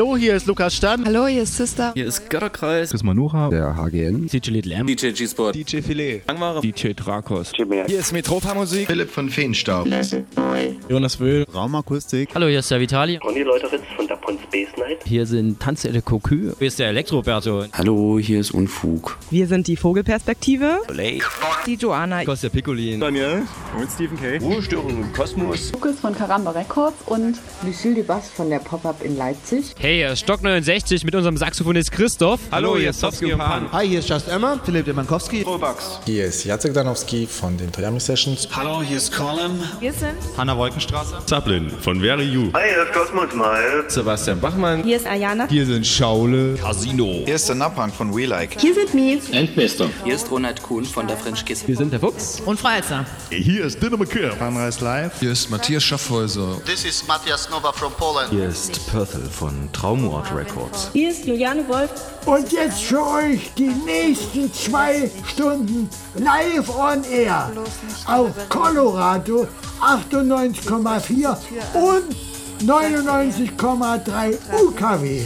Hallo, 0.00 0.16
hier 0.16 0.34
ist 0.34 0.46
Lukas 0.46 0.74
Stern. 0.74 1.04
Hallo, 1.04 1.26
hier 1.26 1.42
ist 1.42 1.58
Sister. 1.58 1.92
Hier 1.92 2.06
ist 2.06 2.30
Götterkreis. 2.30 2.88
Chris 2.88 3.02
Manuha. 3.02 3.50
Der 3.50 3.76
HGN. 3.76 4.28
DJ 4.28 4.50
Little 4.50 4.72
M. 4.72 4.86
DJ 4.86 5.10
G-Sport. 5.10 5.54
DJ 5.54 5.82
Filet. 5.82 6.22
Langware. 6.26 6.62
DJ 6.62 6.94
Drakos. 6.94 7.52
Hier 7.54 7.98
ist 7.98 8.10
Metropa 8.10 8.54
Musik. 8.54 8.86
Philipp 8.86 9.10
von 9.10 9.28
Feenstaub. 9.28 9.86
Jonas 10.88 11.20
Wöhl. 11.20 11.44
Raumakustik. 11.54 12.30
Hallo, 12.34 12.46
hier 12.46 12.60
ist 12.60 12.70
der 12.70 12.80
Vitali. 12.80 13.18
Ronny 13.18 13.42
Leuteritz 13.42 13.82
von 13.94 13.99
der 13.99 13.99
Pon 13.99 13.99
Space 14.50 14.76
Night. 14.76 14.98
Hier 15.04 15.26
sind 15.26 15.60
Tanzelle 15.60 16.02
Cocu. 16.02 16.52
Hier 16.58 16.66
ist 16.66 16.78
der 16.80 16.88
Elektroberto. 16.88 17.66
Hallo, 17.72 18.18
hier 18.18 18.40
ist 18.40 18.50
Unfug. 18.50 19.16
Wir 19.30 19.46
sind 19.46 19.68
die 19.68 19.76
Vogelperspektive. 19.76 20.80
Blake. 20.88 21.24
Die 21.66 21.74
Joanna. 21.74 22.24
Kostja 22.24 22.48
Piccolin. 22.48 22.98
Daniel. 22.98 23.42
Und 23.78 23.88
Stephen 23.88 24.18
K. 24.18 24.38
Ruhestörung 24.38 24.90
im 24.90 25.12
Kosmos. 25.12 25.70
Lukas 25.72 26.00
von 26.00 26.16
Karamba 26.16 26.50
Records 26.50 26.96
und 27.06 27.36
Lucille 27.64 27.94
de 27.94 28.02
Bass 28.02 28.28
von 28.28 28.50
der 28.50 28.58
Pop-Up 28.58 29.04
in 29.04 29.16
Leipzig. 29.16 29.72
Hey, 29.78 29.98
hier 29.98 30.12
ist 30.12 30.20
Stock 30.20 30.42
69 30.42 31.04
mit 31.04 31.14
unserem 31.14 31.36
Saxophonist 31.36 31.92
Christoph. 31.92 32.40
Hallo, 32.50 32.76
hier 32.76 32.90
ist 32.90 32.98
Sofsky 32.98 33.32
und 33.32 33.38
Pan. 33.38 33.70
Hi, 33.70 33.86
hier 33.86 34.00
ist 34.00 34.08
Just 34.08 34.28
Emma. 34.28 34.58
Philipp 34.64 34.86
Demankowski. 34.86 35.42
Robax. 35.42 36.00
Hier 36.06 36.24
ist 36.24 36.44
Jacek 36.44 36.74
Danowski 36.74 37.24
von 37.26 37.56
den 37.56 37.70
Toyami 37.70 38.00
Sessions. 38.00 38.48
Hallo, 38.52 38.82
hier 38.82 38.96
ist 38.96 39.12
Colin. 39.16 39.60
Wir 39.78 39.92
sind 39.92 40.16
Hanna 40.36 40.56
Wolkenstraße. 40.56 41.18
Zaplin 41.26 41.70
von 41.70 42.00
Very 42.00 42.24
You. 42.24 42.50
Hi, 42.54 42.68
hier 42.68 42.82
ist 42.82 42.92
Cosmos 42.92 43.32
Mal. 43.32 43.84
Sebastian 43.86 44.39
Bachmann. 44.40 44.82
Hier 44.82 44.96
ist 44.96 45.06
Ayana. 45.06 45.46
Hier 45.48 45.66
sind 45.66 45.86
Schaule. 45.86 46.54
Casino. 46.54 47.22
Hier 47.24 47.34
ist 47.34 47.48
der 47.48 47.56
Napang 47.56 47.92
von 47.92 48.14
We 48.16 48.26
Like. 48.26 48.58
hier 48.60 48.74
sind 48.74 48.94
Mies. 48.94 49.28
Endbester. 49.30 49.90
Hier 50.04 50.14
ist 50.14 50.30
Ronald 50.30 50.62
Kuhn 50.62 50.84
von 50.84 51.06
der 51.06 51.16
French 51.16 51.44
Kiss. 51.44 51.66
Wir 51.68 51.76
sind 51.76 51.92
der 51.92 52.00
Fuchs. 52.00 52.40
Und 52.44 52.58
Freizer. 52.58 53.04
Hier 53.30 53.64
ist 53.66 53.82
Dynamo 53.82 54.04
Kill. 54.04 54.32
Sunrise 54.38 54.82
Live. 54.84 55.20
Hier 55.20 55.32
ist 55.32 55.50
Matthias 55.50 55.82
Schaffhäuser. 55.84 56.60
This 56.64 56.84
is 56.84 57.06
Matthias 57.06 57.48
Nova 57.50 57.72
from 57.72 57.92
Poland. 57.92 58.30
Hier 58.30 58.48
ist 58.48 58.86
Perthel 58.90 59.22
von 59.30 59.68
Traumort 59.72 60.34
Records. 60.34 60.90
Hier 60.92 61.10
ist 61.10 61.26
Juliane 61.26 61.66
Wolf. 61.68 61.90
Und 62.26 62.50
jetzt 62.52 62.82
für 62.82 63.06
euch 63.06 63.52
die 63.56 63.70
nächsten 63.86 64.52
zwei 64.52 65.10
Stunden 65.26 65.88
live 66.16 66.68
on 66.68 67.02
air 67.04 67.50
auf 68.06 68.30
Colorado 68.48 69.46
98,4 69.80 71.36
und 71.74 72.29
99,3 72.62 74.36
UKW 74.62 75.22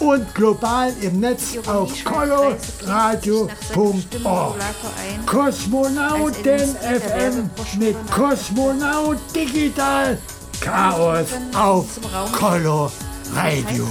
und 0.00 0.34
global 0.34 0.92
im 1.02 1.20
Netz 1.20 1.58
auf 1.66 1.92
coloradio.org. 2.04 4.56
Kosmonauten 5.26 6.76
FM 6.76 7.50
mit 7.78 7.96
Kosmonaut 8.10 9.18
Digital 9.34 10.18
Chaos 10.60 11.26
auf 11.54 11.86
Color 12.32 12.90
Radio. 13.34 13.86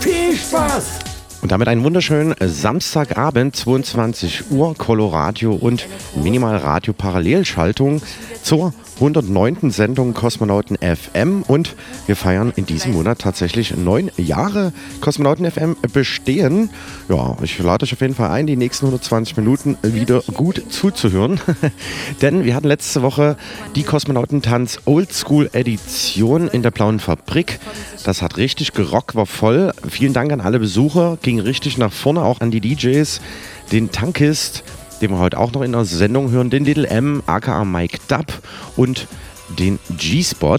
Viel 0.00 0.36
Spaß! 0.36 1.00
Und 1.40 1.52
damit 1.52 1.68
einen 1.68 1.84
wunderschönen 1.84 2.34
Samstagabend, 2.40 3.54
22 3.54 4.50
Uhr, 4.50 4.74
Coloradio 4.74 5.54
und 5.54 5.86
Minimalradio 6.16 6.92
Parallelschaltung 6.92 8.02
zur 8.42 8.72
109. 9.00 9.70
Sendung 9.70 10.12
Kosmonauten 10.12 10.76
FM 10.76 11.42
und 11.46 11.76
wir 12.06 12.16
feiern 12.16 12.52
in 12.56 12.66
diesem 12.66 12.92
Monat 12.92 13.20
tatsächlich 13.20 13.76
neun 13.76 14.10
Jahre 14.16 14.72
Kosmonauten 15.00 15.48
FM 15.48 15.76
bestehen. 15.92 16.70
Ja, 17.08 17.36
ich 17.42 17.58
lade 17.60 17.84
euch 17.84 17.92
auf 17.92 18.00
jeden 18.00 18.16
Fall 18.16 18.30
ein, 18.30 18.48
die 18.48 18.56
nächsten 18.56 18.86
120 18.86 19.36
Minuten 19.36 19.76
wieder 19.82 20.22
gut 20.34 20.64
zuzuhören, 20.68 21.40
denn 22.22 22.44
wir 22.44 22.56
hatten 22.56 22.66
letzte 22.66 23.02
Woche 23.02 23.36
die 23.76 23.84
Kosmonautentanz 23.84 24.80
Oldschool 24.84 25.48
Edition 25.52 26.48
in 26.48 26.62
der 26.62 26.72
Blauen 26.72 26.98
Fabrik. 26.98 27.60
Das 28.04 28.20
hat 28.20 28.36
richtig 28.36 28.72
gerockt, 28.72 29.14
war 29.14 29.26
voll. 29.26 29.72
Vielen 29.88 30.12
Dank 30.12 30.32
an 30.32 30.40
alle 30.40 30.58
Besucher, 30.58 31.18
ging 31.22 31.38
richtig 31.38 31.78
nach 31.78 31.92
vorne, 31.92 32.22
auch 32.22 32.40
an 32.40 32.50
die 32.50 32.60
DJs, 32.60 33.20
den 33.70 33.92
Tankist, 33.92 34.64
den 35.00 35.10
wir 35.10 35.18
heute 35.18 35.38
auch 35.38 35.52
noch 35.52 35.62
in 35.62 35.72
der 35.72 35.84
Sendung 35.84 36.30
hören, 36.30 36.50
den 36.50 36.64
Little 36.64 36.88
M, 36.88 37.22
aka 37.26 37.64
Mike 37.64 37.98
Dub 38.08 38.26
und 38.76 39.06
den 39.58 39.78
G-Spot. 39.96 40.58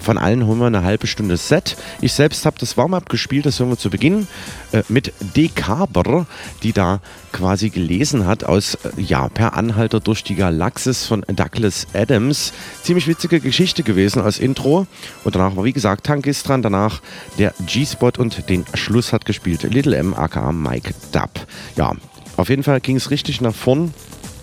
Von 0.00 0.16
allen 0.16 0.46
holen 0.46 0.58
wir 0.58 0.66
eine 0.66 0.82
halbe 0.82 1.06
Stunde 1.06 1.36
Set. 1.36 1.76
Ich 2.00 2.14
selbst 2.14 2.46
habe 2.46 2.56
das 2.58 2.78
Warm-Up 2.78 3.10
gespielt, 3.10 3.44
das 3.44 3.60
hören 3.60 3.68
wir 3.68 3.76
zu 3.76 3.90
Beginn, 3.90 4.26
äh, 4.72 4.82
mit 4.88 5.12
Dekaber, 5.36 6.26
die 6.62 6.72
da 6.72 7.00
quasi 7.32 7.68
gelesen 7.68 8.26
hat 8.26 8.42
aus, 8.44 8.76
äh, 8.76 8.92
ja, 8.96 9.28
per 9.28 9.58
Anhalter 9.58 10.00
durch 10.00 10.24
die 10.24 10.36
Galaxis 10.36 11.04
von 11.04 11.22
Douglas 11.28 11.86
Adams. 11.92 12.54
Ziemlich 12.82 13.08
witzige 13.08 13.40
Geschichte 13.40 13.82
gewesen 13.82 14.22
als 14.22 14.38
Intro. 14.38 14.86
Und 15.22 15.34
danach 15.34 15.54
war, 15.54 15.64
wie 15.64 15.74
gesagt, 15.74 16.06
Tankist 16.06 16.48
dran, 16.48 16.62
danach 16.62 17.02
der 17.38 17.52
G-Spot 17.66 18.12
und 18.16 18.48
den 18.48 18.64
Schluss 18.72 19.12
hat 19.12 19.26
gespielt 19.26 19.64
Little 19.64 19.96
M, 19.96 20.14
aka 20.14 20.50
Mike 20.50 20.94
Dub. 21.12 21.46
Ja, 21.76 21.92
auf 22.40 22.48
jeden 22.48 22.62
Fall 22.62 22.80
ging 22.80 22.96
es 22.96 23.10
richtig 23.10 23.40
nach 23.40 23.54
vorn. 23.54 23.92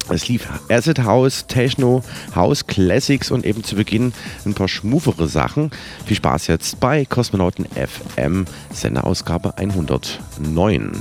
Es 0.09 0.27
lief 0.27 0.47
Acid 0.69 0.99
House, 0.99 1.47
Techno, 1.47 2.03
House 2.35 2.65
Classics 2.65 3.31
und 3.31 3.45
eben 3.45 3.63
zu 3.63 3.75
Beginn 3.75 4.13
ein 4.45 4.53
paar 4.53 4.67
schmufere 4.67 5.27
Sachen. 5.27 5.71
Viel 6.05 6.15
Spaß 6.15 6.47
jetzt 6.47 6.79
bei 6.79 7.05
Kosmonauten 7.05 7.65
FM, 7.65 8.45
Senderausgabe 8.71 9.57
109. 9.57 10.91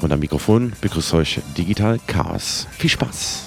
Und 0.00 0.12
am 0.12 0.18
Mikrofon 0.18 0.72
begrüßt 0.80 1.14
euch 1.14 1.40
Digital 1.56 1.98
Chaos. 2.06 2.66
Viel 2.76 2.90
Spaß! 2.90 3.44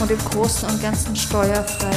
und 0.00 0.10
im 0.10 0.18
Großen 0.18 0.68
und 0.68 0.82
Ganzen 0.82 1.16
steuerfrei. 1.16 1.96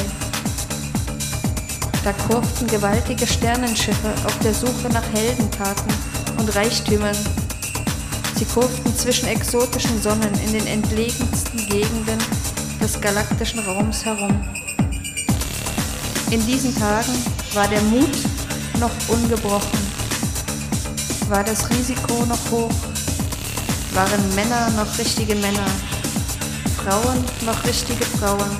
Da 2.04 2.12
kurften 2.12 2.66
gewaltige 2.68 3.26
Sternenschiffe 3.26 4.14
auf 4.24 4.38
der 4.38 4.54
Suche 4.54 4.88
nach 4.92 5.04
Heldentaten 5.12 5.92
und 6.38 6.54
Reichtümern. 6.54 7.16
Sie 8.36 8.44
kurften 8.44 8.96
zwischen 8.96 9.28
exotischen 9.28 10.00
Sonnen 10.00 10.32
in 10.46 10.52
den 10.52 10.66
entlegensten 10.66 11.58
Gegenden 11.66 12.18
des 12.80 13.00
galaktischen 13.00 13.58
Raums 13.60 14.04
herum. 14.04 14.40
In 16.30 16.46
diesen 16.46 16.74
Tagen 16.78 17.12
war 17.54 17.66
der 17.68 17.80
Mut 17.82 18.16
noch 18.78 18.90
ungebrochen, 19.08 19.78
war 21.28 21.42
das 21.42 21.68
Risiko 21.70 22.24
noch 22.26 22.50
hoch, 22.50 22.74
waren 23.92 24.34
Männer 24.34 24.70
noch 24.76 24.98
richtige 24.98 25.34
Männer, 25.34 25.66
Frauen 26.76 27.24
noch 27.48 27.64
richtige 27.64 28.04
Frauen. 28.04 28.50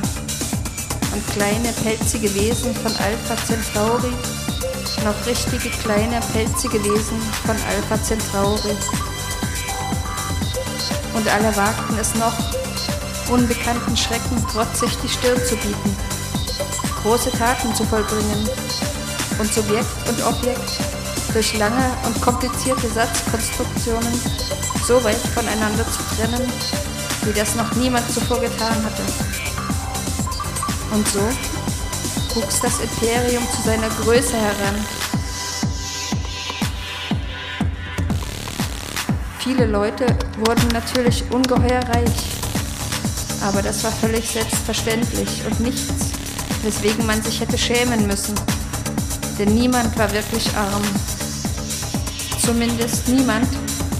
Und 1.12 1.26
kleine 1.34 1.68
pelzige 1.84 2.34
Wesen 2.34 2.74
von 2.74 2.92
Alpha 2.96 3.36
Centauri. 3.46 4.12
Noch 5.04 5.26
richtige 5.26 5.68
kleine 5.68 6.20
pelzige 6.32 6.82
Wesen 6.82 7.20
von 7.44 7.56
Alpha 7.68 8.02
Centauri. 8.02 8.74
Und 11.14 11.28
alle 11.28 11.54
wagten 11.54 11.98
es 12.00 12.14
noch, 12.14 12.32
unbekannten 13.28 13.94
Schrecken 13.94 14.42
trotzig 14.50 14.96
die 15.02 15.08
Stirn 15.08 15.44
zu 15.44 15.56
bieten, 15.56 15.96
große 17.02 17.30
Taten 17.32 17.74
zu 17.74 17.84
vollbringen. 17.84 18.48
Und 19.38 19.52
Subjekt 19.52 20.08
und 20.08 20.24
Objekt 20.24 20.80
durch 21.34 21.58
lange 21.58 21.90
und 22.06 22.18
komplizierte 22.22 22.88
Satzkonstruktionen 22.88 24.18
so 24.86 25.04
weit 25.04 25.20
voneinander 25.34 25.84
zu 25.90 26.00
trennen, 26.16 26.50
wie 27.28 27.38
das 27.38 27.54
noch 27.56 27.74
niemand 27.74 28.10
zuvor 28.10 28.40
getan 28.40 28.76
hatte. 28.84 29.02
Und 30.92 31.06
so 31.08 31.20
wuchs 32.34 32.60
das 32.60 32.80
Imperium 32.80 33.42
zu 33.54 33.62
seiner 33.62 33.88
Größe 33.88 34.34
heran. 34.34 34.74
Viele 39.38 39.66
Leute 39.66 40.06
wurden 40.38 40.68
natürlich 40.72 41.24
ungeheuer 41.30 41.82
reich, 41.88 42.16
aber 43.42 43.60
das 43.60 43.84
war 43.84 43.92
völlig 43.92 44.30
selbstverständlich 44.30 45.42
und 45.46 45.60
nichts, 45.60 46.12
weswegen 46.62 47.04
man 47.06 47.22
sich 47.22 47.40
hätte 47.40 47.58
schämen 47.58 48.06
müssen. 48.06 48.34
Denn 49.38 49.54
niemand 49.54 49.96
war 49.98 50.10
wirklich 50.12 50.48
arm. 50.56 50.82
Zumindest 52.42 53.08
niemand, 53.08 53.48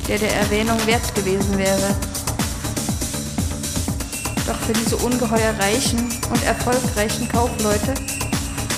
der 0.08 0.18
der 0.18 0.34
Erwähnung 0.34 0.78
wert 0.86 1.14
gewesen 1.14 1.58
wäre. 1.58 1.94
Für 4.68 4.74
diese 4.74 4.98
ungeheuer 4.98 5.54
reichen 5.58 5.98
und 6.28 6.44
erfolgreichen 6.44 7.26
Kaufleute 7.26 7.94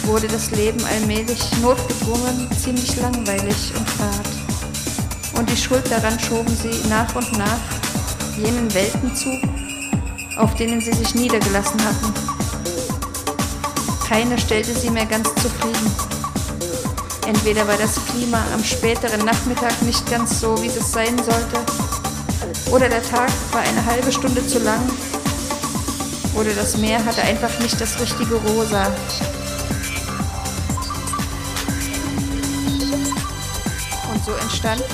wurde 0.05 0.29
das 0.29 0.53
Leben 0.53 0.79
allmählich 0.85 1.41
notgedrungen 1.61 2.49
ziemlich 2.63 2.95
langweilig 3.01 3.73
und 3.77 3.91
fad. 3.91 5.37
Und 5.37 5.51
die 5.51 5.57
Schuld 5.57 5.91
daran 5.91 6.17
schoben 6.21 6.55
sie 6.55 6.89
nach 6.89 7.13
und 7.17 7.37
nach 7.37 7.59
jenen 8.39 8.73
Welten 8.73 9.17
zu, 9.17 9.31
auf 10.37 10.55
denen 10.55 10.81
sie 10.81 10.93
sich 10.93 11.17
niedergelassen 11.17 11.81
hatten. 11.85 12.15
Keine 14.09 14.39
stellte 14.39 14.73
sie 14.73 14.91
mehr 14.91 15.07
ganz 15.07 15.29
zufrieden. 15.43 15.91
Entweder 17.27 17.67
war 17.67 17.79
das 17.79 17.97
Klima 18.13 18.41
am 18.55 18.63
späteren 18.63 19.25
Nachmittag 19.25 19.83
nicht 19.83 20.09
ganz 20.09 20.39
so, 20.41 20.57
wie 20.63 20.69
es 20.69 20.93
sein 20.93 21.17
sollte, 21.17 21.59
oder 22.71 22.89
der 22.89 23.03
Tag 23.03 23.33
war 23.51 23.63
eine 23.63 23.85
halbe 23.85 24.13
Stunde 24.13 24.47
zu 24.47 24.61
lang, 24.61 24.89
oder 26.41 26.55
das 26.55 26.79
Meer 26.79 27.05
hatte 27.05 27.21
einfach 27.21 27.59
nicht 27.59 27.79
das 27.79 28.01
richtige 28.01 28.35
Rosa. 28.37 28.87
Und 34.11 34.25
so 34.25 34.33
entstanden 34.33 34.85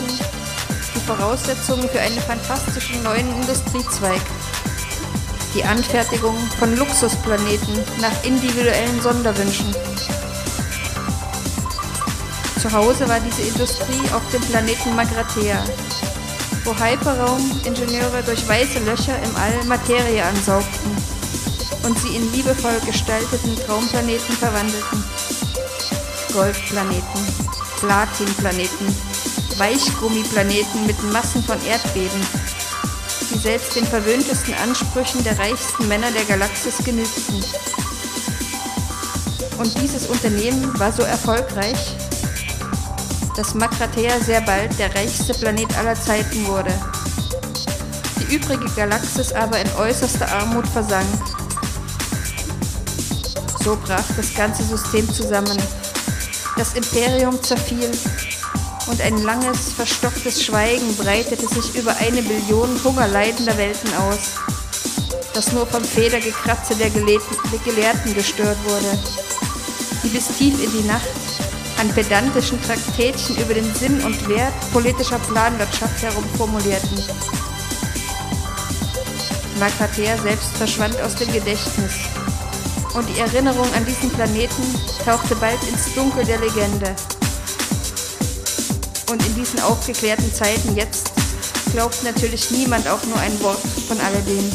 die 0.94 1.00
Voraussetzungen 1.06 1.88
für 1.88 2.00
einen 2.00 2.18
fantastischen 2.18 3.00
neuen 3.04 3.32
Industriezweig. 3.40 4.20
Die 5.54 5.62
Anfertigung 5.62 6.36
von 6.58 6.76
Luxusplaneten 6.76 7.78
nach 8.00 8.24
individuellen 8.24 9.00
Sonderwünschen. 9.00 9.72
Zu 12.60 12.72
Hause 12.72 13.08
war 13.08 13.20
diese 13.20 13.42
Industrie 13.42 14.10
auf 14.12 14.22
dem 14.32 14.42
Planeten 14.42 14.96
Magrathea, 14.96 15.62
wo 16.64 16.74
Hyperraum-Ingenieure 16.74 18.22
durch 18.24 18.46
weiße 18.48 18.80
Löcher 18.80 19.16
im 19.22 19.36
All 19.36 19.64
Materie 19.66 20.24
ansaugten 20.24 20.95
und 21.86 21.96
sie 22.00 22.16
in 22.16 22.32
liebevoll 22.32 22.80
gestalteten 22.84 23.54
Traumplaneten 23.64 24.36
verwandelten. 24.36 25.04
Goldplaneten, 26.32 27.20
Platinplaneten, 27.78 28.94
Weichgummiplaneten 29.56 30.86
mit 30.86 31.00
Massen 31.12 31.44
von 31.44 31.56
Erdbeben, 31.64 32.20
die 33.30 33.38
selbst 33.38 33.76
den 33.76 33.86
verwöhntesten 33.86 34.54
Ansprüchen 34.54 35.22
der 35.22 35.38
reichsten 35.38 35.86
Männer 35.86 36.10
der 36.10 36.24
Galaxis 36.24 36.78
genügten. 36.84 37.44
Und 39.58 39.80
dieses 39.80 40.06
Unternehmen 40.08 40.78
war 40.78 40.92
so 40.92 41.02
erfolgreich, 41.02 41.94
dass 43.36 43.54
Makratea 43.54 44.18
sehr 44.20 44.40
bald 44.40 44.76
der 44.78 44.92
reichste 44.94 45.34
Planet 45.34 45.76
aller 45.78 45.94
Zeiten 45.94 46.46
wurde. 46.46 46.74
Die 48.20 48.34
übrige 48.34 48.68
Galaxis 48.74 49.32
aber 49.32 49.60
in 49.60 49.70
äußerster 49.78 50.30
Armut 50.32 50.66
versank. 50.66 51.35
So 53.66 53.76
brach 53.84 54.04
das 54.16 54.32
ganze 54.32 54.62
System 54.62 55.12
zusammen. 55.12 55.60
Das 56.56 56.74
Imperium 56.74 57.42
zerfiel 57.42 57.90
und 58.86 59.00
ein 59.00 59.24
langes, 59.24 59.72
verstocktes 59.72 60.44
Schweigen 60.44 60.96
breitete 60.96 61.48
sich 61.48 61.74
über 61.74 61.96
eine 61.96 62.22
Billion 62.22 62.68
hungerleidender 62.84 63.58
Welten 63.58 63.92
aus, 63.94 64.36
das 65.34 65.50
nur 65.50 65.66
vom 65.66 65.82
Federgekratze 65.82 66.76
der 66.76 66.90
Gelehrten 66.90 68.14
gestört 68.14 68.56
wurde, 68.66 68.96
die 70.04 70.10
bis 70.10 70.28
tief 70.28 70.62
in 70.62 70.70
die 70.70 70.86
Nacht 70.86 71.08
an 71.80 71.88
pedantischen 71.88 72.62
Traktätchen 72.62 73.36
über 73.36 73.54
den 73.54 73.74
Sinn 73.74 74.00
und 74.04 74.28
Wert 74.28 74.54
politischer 74.72 75.18
Planwirtschaft 75.18 76.02
herumformulierten. 76.02 77.02
Makatea 79.58 80.16
selbst 80.18 80.56
verschwand 80.56 81.00
aus 81.00 81.16
dem 81.16 81.32
Gedächtnis 81.32 81.94
und 82.96 83.06
die 83.10 83.20
Erinnerung 83.20 83.70
an 83.74 83.84
diesen 83.84 84.10
Planeten 84.10 84.62
tauchte 85.04 85.36
bald 85.36 85.62
ins 85.68 85.92
Dunkel 85.94 86.24
der 86.24 86.38
Legende. 86.38 86.96
Und 89.10 89.24
in 89.26 89.34
diesen 89.34 89.60
aufgeklärten 89.60 90.32
Zeiten 90.32 90.74
jetzt 90.74 91.12
glaubt 91.72 92.02
natürlich 92.04 92.50
niemand 92.50 92.88
auch 92.88 93.04
nur 93.04 93.18
ein 93.18 93.40
Wort 93.42 93.60
von 93.86 94.00
alledem. 94.00 94.50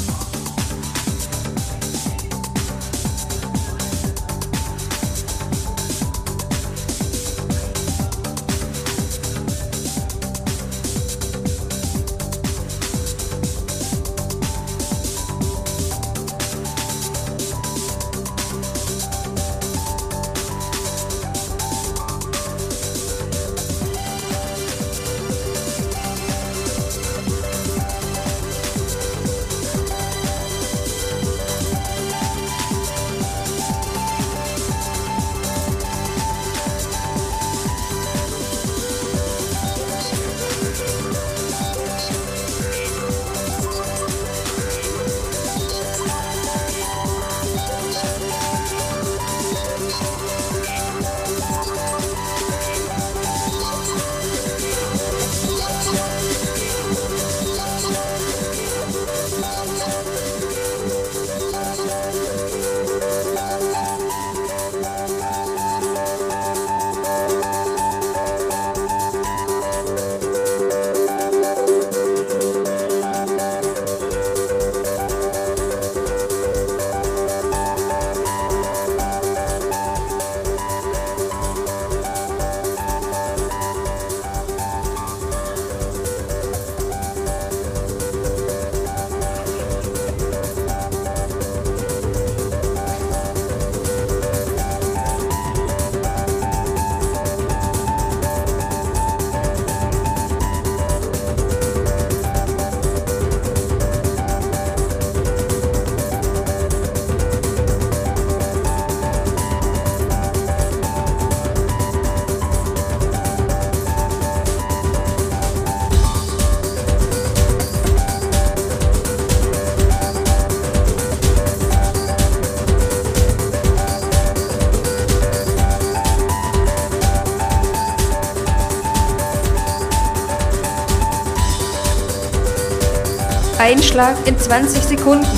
Einschlag 133.92 134.26
in 134.26 134.40
20 134.40 134.84
Sekunden, 134.84 135.38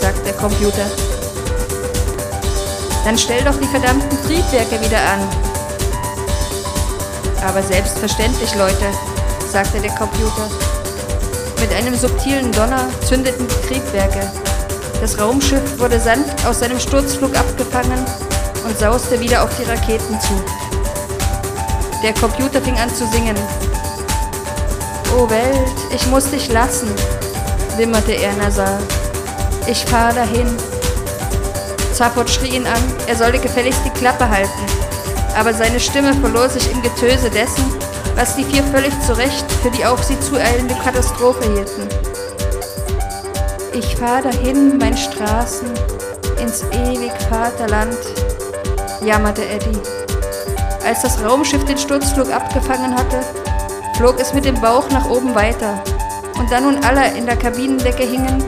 sagt 0.00 0.24
der 0.24 0.32
Computer. 0.34 0.86
Dann 3.04 3.18
stell 3.18 3.42
doch 3.42 3.58
die 3.58 3.66
verdammten 3.66 4.16
Triebwerke 4.22 4.80
wieder 4.80 4.98
an. 4.98 5.20
Aber 7.44 7.64
selbstverständlich, 7.64 8.54
Leute, 8.54 8.86
sagte 9.50 9.80
der 9.80 9.90
Computer. 9.96 10.48
Mit 11.58 11.72
einem 11.72 11.96
subtilen 11.96 12.52
Donner 12.52 12.86
zündeten 13.04 13.48
die 13.48 13.66
Triebwerke. 13.66 14.30
Das 15.00 15.18
Raumschiff 15.18 15.80
wurde 15.80 15.98
sanft 15.98 16.46
aus 16.46 16.60
seinem 16.60 16.78
Sturzflug 16.78 17.36
abgefangen 17.36 18.04
und 18.64 18.78
sauste 18.78 19.18
wieder 19.18 19.42
auf 19.42 19.50
die 19.58 19.68
Raketen 19.68 20.20
zu. 20.20 20.44
Der 22.04 22.14
Computer 22.14 22.62
fing 22.62 22.78
an 22.78 22.94
zu 22.94 23.04
singen. 23.08 23.36
Oh 25.18 25.28
Welt, 25.28 25.76
ich 25.92 26.06
muss 26.06 26.30
dich 26.30 26.52
lassen, 26.52 26.88
wimmerte 27.76 28.12
er 28.12 28.32
nasal. 28.34 28.78
Ich 29.66 29.84
fahr 29.84 30.12
dahin. 30.12 30.46
Zaphod 31.92 32.28
schrie 32.30 32.56
ihn 32.56 32.66
an, 32.66 32.82
er 33.06 33.16
solle 33.16 33.38
gefälligst 33.38 33.80
die 33.84 33.98
Klappe 33.98 34.28
halten. 34.28 34.66
Aber 35.36 35.52
seine 35.52 35.80
Stimme 35.80 36.14
verlor 36.14 36.48
sich 36.48 36.70
im 36.70 36.82
Getöse 36.82 37.30
dessen, 37.30 37.64
was 38.14 38.36
die 38.36 38.44
vier 38.44 38.62
völlig 38.64 38.92
zu 39.00 39.16
Recht 39.16 39.44
für 39.62 39.70
die 39.70 39.84
auf 39.84 40.02
sie 40.02 40.18
zueilende 40.20 40.74
Katastrophe 40.74 41.44
hielten. 41.52 41.88
Ich 43.74 43.96
fahr 43.96 44.22
dahin, 44.22 44.78
mein 44.78 44.96
Straßen, 44.96 45.68
ins 46.40 46.62
ewig 46.72 47.12
Vaterland, 47.28 47.98
jammerte 49.04 49.46
Eddie. 49.46 49.78
Als 50.86 51.02
das 51.02 51.22
Raumschiff 51.22 51.64
den 51.64 51.76
Sturzflug 51.76 52.32
abgefangen 52.32 52.94
hatte, 52.94 53.20
flog 53.96 54.18
es 54.20 54.32
mit 54.32 54.44
dem 54.44 54.58
Bauch 54.60 54.88
nach 54.90 55.10
oben 55.10 55.34
weiter. 55.34 55.82
Und 56.38 56.50
da 56.50 56.60
nun 56.60 56.84
alle 56.84 57.16
in 57.16 57.26
der 57.26 57.36
Kabinendecke 57.36 58.04
hingen, 58.04 58.44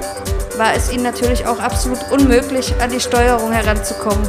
war 0.57 0.75
es 0.75 0.91
ihnen 0.91 1.05
natürlich 1.05 1.47
auch 1.47 1.59
absolut 1.61 1.99
unmöglich, 2.11 2.75
an 2.81 2.91
die 2.91 3.01
Steuerung 3.01 3.53
heranzukommen. 3.53 4.29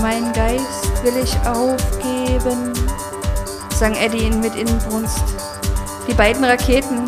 Mein 0.00 0.32
Geist 0.32 1.04
will 1.04 1.14
ich 1.22 1.34
aufgeben, 1.46 2.72
sang 3.78 3.94
Eddie 3.94 4.30
mit 4.30 4.56
Inbrunst. 4.56 5.22
Die 6.08 6.14
beiden 6.14 6.44
Raketen, 6.44 7.06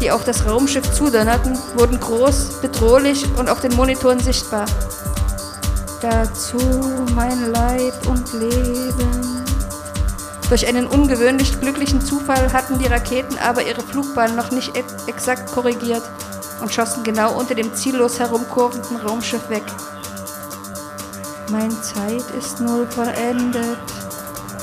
die 0.00 0.10
auf 0.10 0.24
das 0.24 0.44
Raumschiff 0.44 0.92
zudonnerten, 0.92 1.56
wurden 1.76 2.00
groß, 2.00 2.60
bedrohlich 2.60 3.24
und 3.38 3.48
auf 3.48 3.60
den 3.60 3.74
Monitoren 3.76 4.18
sichtbar. 4.18 4.66
Dazu 6.00 6.58
mein 7.14 7.52
Leib 7.52 7.94
und 8.08 8.32
Leben. 8.32 9.43
Durch 10.54 10.68
einen 10.68 10.86
ungewöhnlich 10.86 11.60
glücklichen 11.60 12.00
Zufall 12.00 12.52
hatten 12.52 12.78
die 12.78 12.86
Raketen 12.86 13.36
aber 13.38 13.66
ihre 13.66 13.82
Flugbahn 13.82 14.36
noch 14.36 14.52
nicht 14.52 14.70
exakt 15.08 15.50
korrigiert 15.50 16.04
und 16.60 16.72
schossen 16.72 17.02
genau 17.02 17.36
unter 17.36 17.56
dem 17.56 17.74
ziellos 17.74 18.20
herumkurvenden 18.20 18.98
Raumschiff 18.98 19.50
weg. 19.50 19.64
Mein 21.50 21.72
Zeit 21.82 22.22
ist 22.38 22.60
null 22.60 22.86
vollendet. 22.86 23.78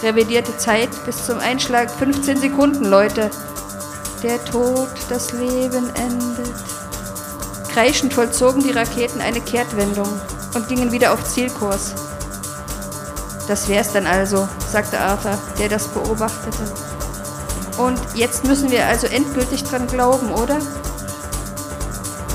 Revidierte 0.01 0.55
Zeit 0.55 0.91
bis 1.05 1.25
zum 1.25 1.39
Einschlag 1.39 1.91
15 1.91 2.37
Sekunden, 2.37 2.85
Leute. 2.85 3.29
Der 4.23 4.41
Tod, 4.45 4.87
das 5.09 5.33
Leben 5.33 5.93
endet. 5.95 6.55
Kreischend 7.73 8.13
vollzogen 8.13 8.63
die 8.63 8.71
Raketen 8.71 9.19
eine 9.19 9.41
Kehrtwendung 9.41 10.07
und 10.55 10.69
gingen 10.69 10.93
wieder 10.93 11.11
auf 11.11 11.21
Zielkurs. 11.25 11.95
Das 13.51 13.67
wär's 13.67 13.91
dann 13.91 14.07
also, 14.07 14.47
sagte 14.65 14.97
Arthur, 14.97 15.37
der 15.59 15.67
das 15.67 15.89
beobachtete. 15.89 16.63
Und 17.77 17.99
jetzt 18.15 18.45
müssen 18.45 18.71
wir 18.71 18.85
also 18.85 19.07
endgültig 19.07 19.65
dran 19.65 19.87
glauben, 19.87 20.31
oder? 20.31 20.57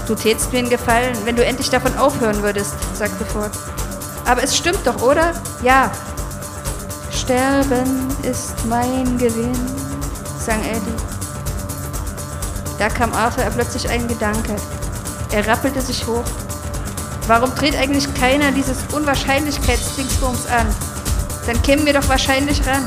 Du 0.06 0.14
tätst 0.14 0.52
mir 0.52 0.58
einen 0.58 0.68
Gefallen, 0.68 1.16
wenn 1.24 1.34
du 1.34 1.42
endlich 1.42 1.70
davon 1.70 1.96
aufhören 1.96 2.42
würdest, 2.42 2.74
sagte 2.92 3.24
Ford. 3.24 3.50
Aber 4.26 4.42
es 4.42 4.54
stimmt 4.54 4.80
doch, 4.86 5.00
oder? 5.00 5.32
Ja. 5.62 5.90
Sterben 7.10 8.08
ist 8.22 8.66
mein 8.66 9.16
Gewinn, 9.16 9.56
sang 10.38 10.62
Eddie. 10.64 11.02
Da 12.78 12.90
kam 12.90 13.14
Arthur 13.14 13.44
plötzlich 13.54 13.88
ein 13.88 14.06
Gedanke. 14.06 14.56
Er 15.32 15.48
rappelte 15.48 15.80
sich 15.80 16.06
hoch. 16.06 16.24
Warum 17.26 17.54
dreht 17.54 17.74
eigentlich 17.74 18.12
keiner 18.12 18.52
dieses 18.52 18.76
Unwahrscheinlichkeitsdingsbums 18.92 20.46
an? 20.48 20.66
Dann 21.46 21.62
kämen 21.62 21.86
wir 21.86 21.92
doch 21.94 22.08
wahrscheinlich 22.08 22.66
ran. 22.66 22.84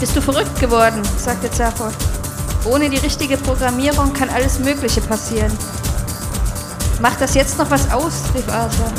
Bist 0.00 0.16
du 0.16 0.20
verrückt 0.20 0.58
geworden? 0.60 1.02
sagte 1.18 1.50
Zaphod. 1.50 1.92
Ohne 2.64 2.88
die 2.88 2.96
richtige 2.96 3.36
Programmierung 3.36 4.12
kann 4.12 4.30
alles 4.30 4.58
Mögliche 4.58 5.02
passieren. 5.02 5.52
Macht 7.00 7.20
das 7.20 7.34
jetzt 7.34 7.58
noch 7.58 7.70
was 7.70 7.90
aus? 7.92 8.22
rief 8.34 8.48
Arthur. 8.48 8.90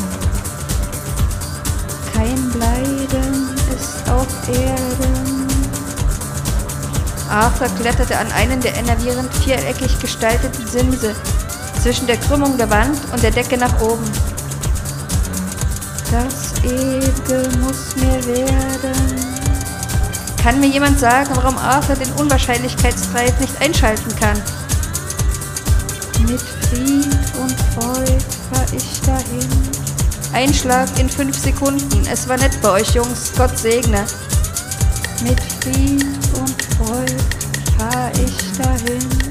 Kein 2.14 2.52
Bleiben 2.52 3.56
ist 3.76 4.10
auf 4.10 4.28
Erden. 4.48 5.48
Arthur 7.30 7.68
kletterte 7.80 8.18
an 8.18 8.32
einen 8.32 8.62
der 8.62 8.76
enervierend 8.76 9.34
viereckig 9.34 10.00
gestalteten 10.00 10.68
Simse 10.68 11.16
zwischen 11.82 12.08
der 12.08 12.18
Krümmung 12.18 12.58
der 12.58 12.70
Wand 12.70 13.00
und 13.12 13.24
der 13.24 13.32
Decke 13.32 13.58
nach 13.58 13.82
oben. 13.82 14.06
Das 16.12 16.54
Ewige 16.64 17.50
muss 17.60 17.96
mir 17.96 18.26
werden. 18.28 19.36
Kann 20.42 20.60
mir 20.60 20.68
jemand 20.68 21.00
sagen, 21.00 21.32
warum 21.34 21.58
Arthur 21.58 21.96
den 21.96 22.12
Unwahrscheinlichkeitstreib 22.14 23.40
nicht 23.42 23.60
einschalten 23.62 24.16
kann? 24.16 24.42
Mit 26.28 26.42
Fried 26.42 27.08
und 27.40 27.56
Freud 27.74 28.24
fahr 28.52 28.66
ich 28.76 29.02
dahin. 29.02 29.50
Einschlag 30.34 30.88
in 31.00 31.10
fünf 31.10 31.38
Sekunden. 31.38 32.06
Es 32.12 32.28
war 32.30 32.38
nett 32.38 32.62
bei 32.62 32.70
euch, 32.72 32.94
Jungs. 32.94 33.32
Gott 33.36 33.58
segne. 33.58 34.06
Mit 35.24 35.40
Fried 35.62 36.06
und 36.40 36.56
Freud 36.78 37.16
fahr 37.78 38.12
ich 38.14 38.58
dahin. 38.58 39.25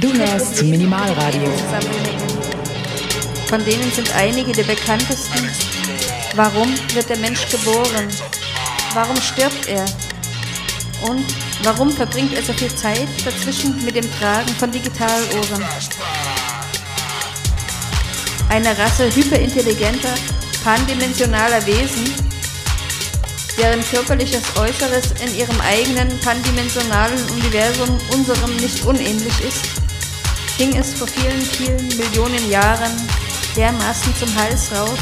Du 0.00 0.12
hörst 0.12 0.60
Minimalradio. 0.60 1.52
Von 3.46 3.64
denen 3.64 3.92
sind 3.92 4.12
einige 4.16 4.50
der 4.50 4.64
bekanntesten. 4.64 5.48
Warum 6.34 6.74
wird 6.94 7.08
der 7.08 7.18
Mensch 7.18 7.48
geboren? 7.48 8.08
Warum 8.92 9.16
stirbt 9.20 9.68
er? 9.68 9.84
Und 11.08 11.24
warum 11.62 11.92
verbringt 11.92 12.34
er 12.34 12.42
so 12.42 12.52
viel 12.54 12.74
Zeit 12.74 13.06
dazwischen 13.24 13.84
mit 13.84 13.94
dem 13.94 14.10
Tragen 14.18 14.48
von 14.58 14.72
Digitalohren? 14.72 15.64
Eine 18.48 18.76
Rasse 18.76 19.14
hyperintelligenter, 19.14 20.14
pandimensionaler 20.64 21.64
Wesen, 21.66 22.12
deren 23.56 23.80
körperliches 23.88 24.42
Äußeres 24.56 25.12
in 25.24 25.38
ihrem 25.38 25.60
eigenen 25.60 26.18
pandimensionalen 26.18 27.22
Universum 27.30 27.96
unserem 28.12 28.56
nicht 28.56 28.84
unähnlich 28.84 29.40
ist, 29.46 29.83
ging 30.56 30.76
es 30.76 30.94
vor 30.94 31.08
vielen, 31.08 31.42
vielen 31.42 31.88
Millionen 31.96 32.50
Jahren 32.50 32.92
dermaßen 33.56 34.14
zum 34.16 34.34
Hals 34.36 34.70
raus, 34.72 34.98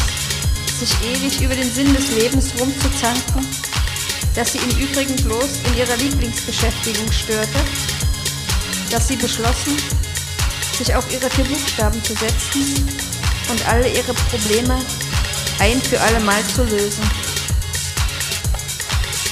sich 0.79 0.95
ewig 1.03 1.41
über 1.41 1.55
den 1.55 1.71
Sinn 1.71 1.93
des 1.95 2.11
Lebens 2.13 2.53
rumzuzanken, 2.59 3.47
dass 4.35 4.53
sie 4.53 4.59
im 4.59 4.79
Übrigen 4.79 5.17
bloß 5.17 5.61
in 5.69 5.77
ihrer 5.77 5.97
Lieblingsbeschäftigung 5.97 7.11
störte, 7.13 7.59
dass 8.91 9.09
sie 9.09 9.17
beschlossen, 9.17 9.77
sich 10.79 10.95
auf 10.95 11.05
ihre 11.13 11.29
vier 11.31 11.45
Buchstaben 11.45 12.03
zu 12.03 12.15
setzen 12.15 12.89
und 13.51 13.69
alle 13.69 13.89
ihre 13.89 14.15
Probleme 14.15 14.79
ein 15.59 15.81
für 15.83 16.01
alle 16.01 16.21
Mal 16.21 16.43
zu 16.47 16.65
lösen. 16.65 17.05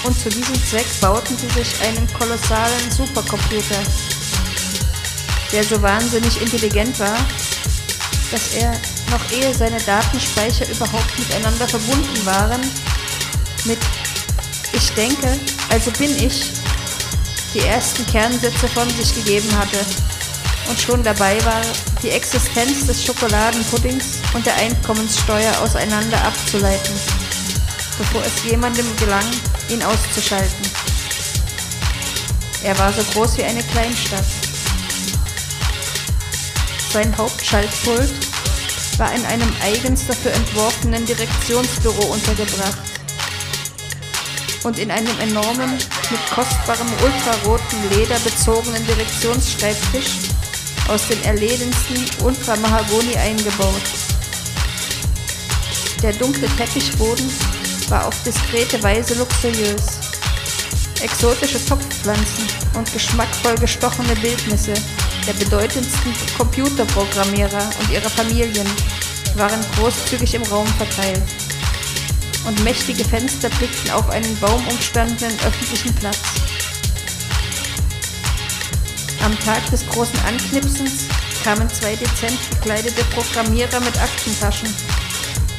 Und 0.04 0.18
zu 0.18 0.28
diesem 0.28 0.54
Zweck 0.66 0.86
bauten 1.00 1.36
sie 1.36 1.48
sich 1.48 1.80
einen 1.82 2.06
kolossalen 2.14 2.90
Supercomputer, 2.90 3.82
der 5.52 5.64
so 5.64 5.80
wahnsinnig 5.82 6.40
intelligent 6.40 6.98
war, 6.98 7.16
dass 8.30 8.54
er, 8.54 8.72
noch 9.10 9.32
ehe 9.32 9.52
seine 9.52 9.80
Datenspeicher 9.80 10.68
überhaupt 10.70 11.18
miteinander 11.18 11.66
verbunden 11.66 12.24
waren, 12.26 12.60
mit 13.64 13.78
Ich 14.72 14.90
denke, 14.92 15.38
also 15.68 15.90
bin 15.92 16.14
ich, 16.24 16.52
die 17.52 17.60
ersten 17.60 18.06
Kernsätze 18.06 18.68
von 18.68 18.88
sich 18.90 19.14
gegeben 19.14 19.48
hatte 19.58 19.84
und 20.68 20.80
schon 20.80 21.02
dabei 21.02 21.44
war, 21.44 21.62
die 22.02 22.10
Existenz 22.10 22.86
des 22.86 23.04
Schokoladenpuddings 23.04 24.18
und 24.34 24.46
der 24.46 24.54
Einkommenssteuer 24.56 25.52
auseinander 25.60 26.22
abzuleiten, 26.24 26.94
bevor 27.98 28.22
es 28.22 28.48
jemandem 28.48 28.86
gelang, 28.96 29.26
ihn 29.68 29.82
auszuschalten. 29.82 30.70
Er 32.62 32.78
war 32.78 32.92
so 32.92 33.02
groß 33.12 33.38
wie 33.38 33.44
eine 33.44 33.62
Kleinstadt. 33.64 34.24
Sein 36.92 37.16
Hauptschaltpult 37.16 38.10
war 38.98 39.14
in 39.14 39.24
einem 39.24 39.52
eigens 39.62 40.08
dafür 40.08 40.32
entworfenen 40.32 41.06
Direktionsbüro 41.06 42.12
untergebracht 42.12 42.78
und 44.64 44.76
in 44.76 44.90
einem 44.90 45.16
enormen, 45.20 45.74
mit 46.10 46.30
kostbarem 46.34 46.88
ultraroten 47.02 47.90
Leder 47.90 48.18
bezogenen 48.18 48.84
Direktionsschreibtisch 48.86 50.30
aus 50.88 51.06
dem 51.06 51.22
erledensten 51.22 52.24
Ultramahagoni 52.24 53.14
eingebaut. 53.16 53.82
Der 56.02 56.12
dunkle 56.14 56.48
Teppichboden 56.56 57.30
war 57.88 58.08
auf 58.08 58.22
diskrete 58.24 58.82
Weise 58.82 59.14
luxuriös. 59.14 60.00
Exotische 61.00 61.64
Topfpflanzen 61.64 62.46
und 62.74 62.92
geschmackvoll 62.92 63.54
gestochene 63.54 64.16
Bildnisse 64.16 64.74
der 65.26 65.32
bedeutendsten 65.34 66.12
Computerprogrammierer 66.36 67.70
und 67.80 67.90
ihrer 67.90 68.10
Familien 68.10 68.66
waren 69.36 69.60
großzügig 69.76 70.34
im 70.34 70.42
Raum 70.44 70.66
verteilt. 70.66 71.22
Und 72.46 72.62
mächtige 72.64 73.04
Fenster 73.04 73.50
blickten 73.50 73.90
auf 73.90 74.08
einen 74.10 74.36
baumumstandenen 74.38 75.36
öffentlichen 75.40 75.94
Platz. 75.94 76.18
Am 79.22 79.38
Tag 79.40 79.68
des 79.70 79.86
großen 79.88 80.18
Anknipsens 80.26 81.04
kamen 81.44 81.68
zwei 81.70 81.94
dezent 81.96 82.38
gekleidete 82.50 83.04
Programmierer 83.04 83.80
mit 83.80 83.96
Aktentaschen 84.00 84.74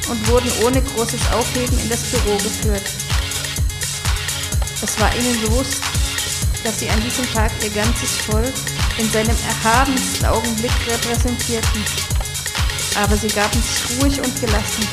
und 0.08 0.28
wurden 0.28 0.50
ohne 0.64 0.82
großes 0.82 1.20
Aufheben 1.32 1.78
in 1.78 1.88
das 1.88 2.02
Büro 2.02 2.36
geführt. 2.38 2.82
Es 4.82 4.98
war 4.98 5.14
ihnen 5.14 5.40
bewusst, 5.42 5.80
dass 6.64 6.78
sie 6.78 6.88
an 6.88 7.00
diesem 7.02 7.30
Tag 7.32 7.50
ihr 7.62 7.70
ganzes 7.70 8.16
Volk 8.18 8.52
in 8.98 9.10
seinem 9.10 9.36
erhabensten 9.48 10.26
Augenblick 10.26 10.72
repräsentierten. 10.86 11.84
Aber 13.02 13.16
sie 13.16 13.28
gaben 13.28 13.60
sich 13.62 14.00
ruhig 14.00 14.18
und 14.20 14.40
gelassen, 14.40 14.86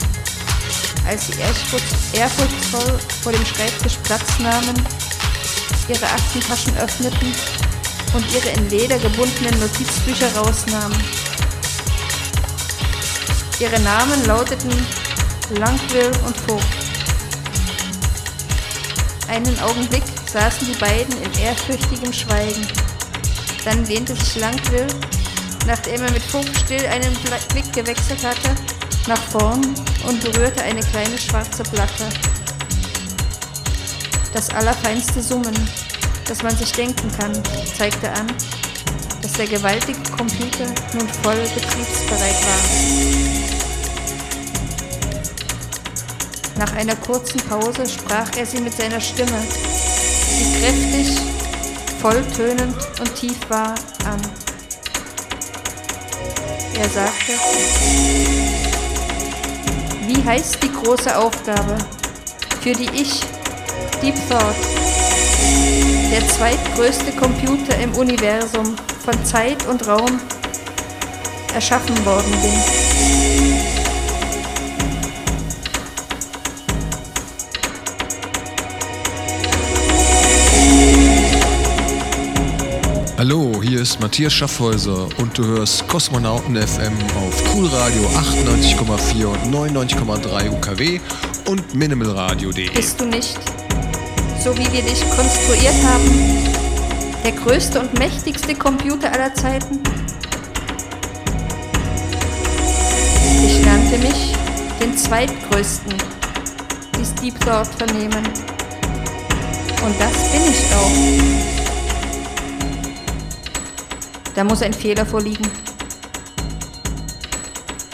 als 1.05 1.27
sie 1.27 1.33
ehrfurchtsvoll 2.13 2.99
vor 3.21 3.31
dem 3.31 3.45
Schreibtisch 3.45 3.97
Platz 4.03 4.39
nahmen, 4.39 4.75
ihre 5.87 6.05
Aktentaschen 6.05 6.77
öffneten 6.77 7.33
und 8.13 8.25
ihre 8.33 8.49
in 8.49 8.69
Leder 8.69 8.97
gebundenen 8.99 9.59
Notizbücher 9.59 10.33
rausnahmen. 10.35 10.97
Ihre 13.59 13.79
Namen 13.81 14.25
lauteten 14.25 14.71
Langwill 15.51 16.11
und 16.25 16.37
Vogt. 16.37 16.63
Einen 19.27 19.59
Augenblick 19.59 20.03
saßen 20.31 20.67
die 20.67 20.79
beiden 20.79 21.15
in 21.23 21.33
ehrfürchtigem 21.41 22.13
Schweigen. 22.13 22.67
Dann 23.65 23.83
lehnte 23.85 24.15
sich 24.15 24.35
Langwill, 24.35 24.87
nachdem 25.65 26.03
er 26.03 26.11
mit 26.11 26.21
Vogt 26.21 26.55
still 26.65 26.85
einen 26.85 27.15
Blick 27.51 27.73
gewechselt 27.73 28.23
hatte, 28.23 28.55
nach 29.07 29.21
vorn 29.31 29.61
und 30.07 30.21
berührte 30.21 30.61
eine 30.61 30.81
kleine 30.81 31.17
schwarze 31.17 31.63
Platte. 31.63 32.05
Das 34.33 34.49
allerfeinste 34.51 35.21
Summen, 35.21 35.55
das 36.27 36.43
man 36.43 36.55
sich 36.55 36.71
denken 36.73 37.11
kann, 37.17 37.33
zeigte 37.77 38.11
an, 38.11 38.27
dass 39.23 39.33
der 39.33 39.47
gewaltige 39.47 39.99
Computer 40.15 40.65
nun 40.93 41.09
voll 41.23 41.41
betriebsbereit 41.55 42.45
war. 42.45 43.49
Nach 46.59 46.73
einer 46.75 46.95
kurzen 46.97 47.39
Pause 47.49 47.89
sprach 47.89 48.29
er 48.37 48.45
sie 48.45 48.61
mit 48.61 48.73
seiner 48.77 49.01
Stimme, 49.01 49.41
die 50.39 50.59
kräftig, 50.59 51.17
volltönend 52.01 52.77
und 52.99 53.15
tief 53.15 53.37
war, 53.49 53.75
an. 54.05 54.21
Er 56.79 56.89
sagte, 56.89 57.33
wie 60.07 60.23
heißt 60.23 60.63
die 60.63 60.71
große 60.71 61.17
Aufgabe, 61.17 61.77
für 62.61 62.71
die 62.71 62.89
ich, 62.93 63.19
Deep 64.01 64.15
Thought, 64.29 64.55
der 66.11 66.25
zweitgrößte 66.29 67.11
Computer 67.13 67.77
im 67.79 67.93
Universum 67.95 68.75
von 69.03 69.25
Zeit 69.25 69.65
und 69.67 69.85
Raum, 69.87 70.21
erschaffen 71.53 72.05
worden 72.05 72.31
bin? 72.41 73.78
Hallo, 83.19 83.61
hier 83.61 83.81
ist 83.81 83.99
Matthias 83.99 84.31
Schaffhäuser 84.31 85.09
und 85.17 85.37
du 85.37 85.43
hörst 85.43 85.85
Kosmonauten 85.89 86.55
FM 86.55 86.93
auf 87.17 87.53
Cool 87.53 87.67
Radio 87.67 88.03
98,4 88.03 89.25
und 89.25 89.53
99,3 89.53 90.49
UKW 90.49 91.01
und 91.45 91.75
minimalradio.de. 91.75 92.69
Bist 92.69 93.01
du 93.01 93.05
nicht, 93.05 93.37
so 94.41 94.57
wie 94.57 94.71
wir 94.71 94.81
dich 94.83 95.01
konstruiert 95.09 95.75
haben, 95.83 96.47
der 97.25 97.33
größte 97.33 97.81
und 97.81 97.99
mächtigste 97.99 98.55
Computer 98.55 99.11
aller 99.11 99.33
Zeiten? 99.33 99.81
Ich 103.45 103.65
nannte 103.65 103.97
mich 103.97 104.33
den 104.79 104.97
zweitgrößten, 104.97 105.93
dies 106.97 107.13
Deep 107.15 107.37
Thought 107.41 107.67
vernehmen. 107.67 108.25
Und 109.83 109.99
das 109.99 110.31
bin 110.31 110.41
ich 110.49 110.73
auch. 110.73 111.58
Da 114.39 114.45
muss 114.45 114.61
ein 114.61 114.71
Fehler 114.71 115.05
vorliegen. 115.05 115.45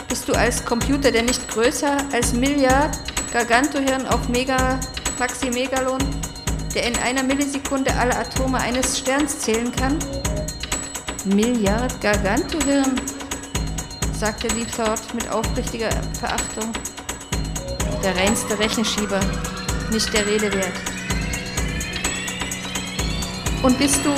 Bist 0.08 0.28
du 0.28 0.32
als 0.32 0.64
Computer 0.64 1.10
denn 1.10 1.24
nicht 1.24 1.48
größer 1.48 1.96
als 2.12 2.34
Milliard 2.34 2.96
Gargantohirn 3.32 4.06
auf 4.06 4.28
Mega 4.28 4.78
Maximegalon, 5.18 5.98
der 6.72 6.86
in 6.86 6.96
einer 6.98 7.24
Millisekunde 7.24 7.92
alle 7.96 8.16
Atome 8.16 8.58
eines 8.58 8.96
Sterns 8.96 9.40
zählen 9.40 9.72
kann? 9.72 9.98
Milliard 11.24 12.00
Gargantohirn, 12.00 12.94
sagte 14.12 14.46
Deep 14.46 14.70
Thought 14.70 15.14
mit 15.14 15.28
aufrichtiger 15.28 15.90
Verachtung. 16.20 16.70
Der 18.04 18.16
reinste 18.16 18.56
Rechenschieber, 18.56 19.18
nicht 19.90 20.14
der 20.14 20.24
Rede 20.24 20.52
wert. 20.52 20.74
Und 23.64 23.76
bist 23.78 23.98
du 24.04 24.10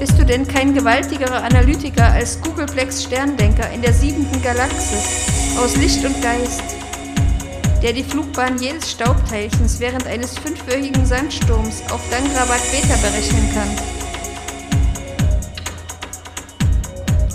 bist 0.00 0.18
du 0.18 0.24
denn 0.24 0.48
kein 0.48 0.72
gewaltigerer 0.72 1.44
Analytiker 1.44 2.10
als 2.10 2.40
Googleplex 2.40 3.04
Sterndenker 3.04 3.70
in 3.70 3.82
der 3.82 3.92
siebenten 3.92 4.42
Galaxis 4.42 5.56
aus 5.58 5.76
Licht 5.76 6.04
und 6.04 6.20
Geist? 6.22 6.80
der 7.82 7.92
die 7.94 8.04
Flugbahn 8.04 8.58
jedes 8.58 8.90
Staubteilchens 8.90 9.80
während 9.80 10.06
eines 10.06 10.38
fünfwöchigen 10.38 11.06
Sandsturms 11.06 11.82
auf 11.90 12.00
Dangrabat 12.10 12.60
Beta 12.70 12.94
berechnen 12.96 13.48
kann. 13.54 13.68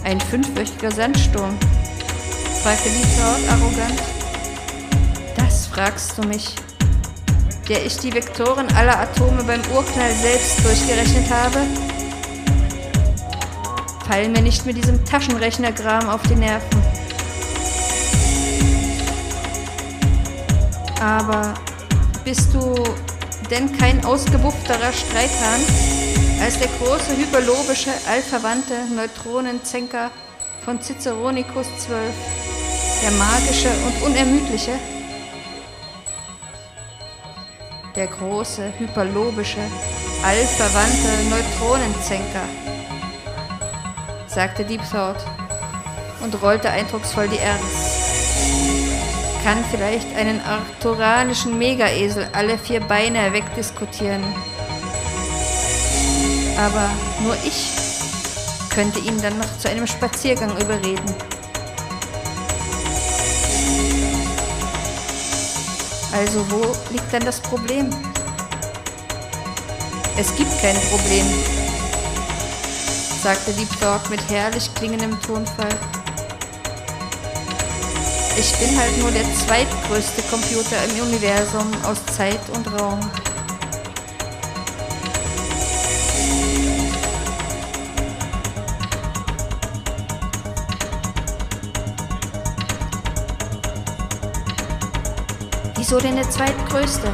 Ein 0.03 0.21
fünfwöchiger 0.21 0.91
Sandsturm? 0.91 1.57
fragte 2.61 2.89
Lieferort 2.89 3.41
arrogant. 3.49 4.01
Das 5.35 5.65
fragst 5.65 6.15
du 6.17 6.27
mich, 6.27 6.55
der 7.67 7.83
ich 7.83 7.97
die 7.97 8.13
Vektoren 8.13 8.67
aller 8.75 8.99
Atome 8.99 9.43
beim 9.43 9.61
Urknall 9.75 10.13
selbst 10.13 10.63
durchgerechnet 10.63 11.27
habe? 11.31 11.61
Fall 14.07 14.29
mir 14.29 14.41
nicht 14.41 14.65
mit 14.65 14.77
diesem 14.77 15.03
Taschenrechnergram 15.03 16.09
auf 16.09 16.21
die 16.23 16.35
Nerven. 16.35 16.81
Aber 21.01 21.55
bist 22.23 22.53
du 22.53 22.75
denn 23.49 23.75
kein 23.77 24.03
ausgebuffterer 24.05 24.91
Streithahn 24.93 25.61
als 26.41 26.59
der 26.59 26.69
große 26.79 27.17
hyperlobische, 27.17 27.91
allverwandte 28.09 28.73
Neutronenzenker 28.95 30.11
von 30.63 30.81
Ciceronicus 30.81 31.67
XII, 31.77 31.95
der 33.03 33.11
magische 33.11 33.69
und 33.85 34.01
unermüdliche? 34.07 34.73
Der 37.95 38.07
große, 38.07 38.73
hyperlobische, 38.77 39.61
allverwandte 40.23 41.09
Neutronenzenker, 41.29 42.43
sagte 44.35 44.65
Deep 44.65 44.81
Thought 44.91 45.15
und 46.21 46.41
rollte 46.41 46.69
eindrucksvoll 46.69 47.29
die 47.29 47.37
Rs 47.37 48.05
kann 49.45 49.63
vielleicht 49.69 50.07
einen 50.15 50.41
arcturanischen 50.41 51.57
Megaesel 51.57 52.27
alle 52.33 52.57
vier 52.57 52.79
Beine 52.79 53.31
wegdiskutieren. 53.31 54.23
Aber 56.57 56.89
nur 57.21 57.35
ich 57.45 57.69
könnte 58.73 58.97
ihn 58.99 59.21
dann 59.21 59.37
noch 59.37 59.57
zu 59.59 59.69
einem 59.69 59.85
Spaziergang 59.85 60.49
überreden. 60.57 61.15
Also 66.11 66.43
wo 66.49 66.75
liegt 66.91 67.13
dann 67.13 67.23
das 67.23 67.39
Problem? 67.39 67.91
Es 70.17 70.35
gibt 70.35 70.59
kein 70.59 70.75
Problem, 70.89 71.64
sagte 73.25 73.55
Thought 73.81 74.07
mit 74.11 74.21
herrlich 74.29 74.71
klingendem 74.75 75.19
Tonfall. 75.19 75.75
Ich 78.37 78.53
bin 78.59 78.79
halt 78.79 78.95
nur 78.99 79.09
der 79.09 79.23
zweitgrößte 79.33 80.21
Computer 80.29 80.75
im 80.85 81.07
Universum 81.07 81.71
aus 81.85 82.05
Zeit 82.15 82.39
und 82.53 82.67
Raum. 82.79 82.99
Wieso 95.77 95.97
denn 95.99 96.17
der 96.17 96.29
zweitgrößte? 96.29 97.11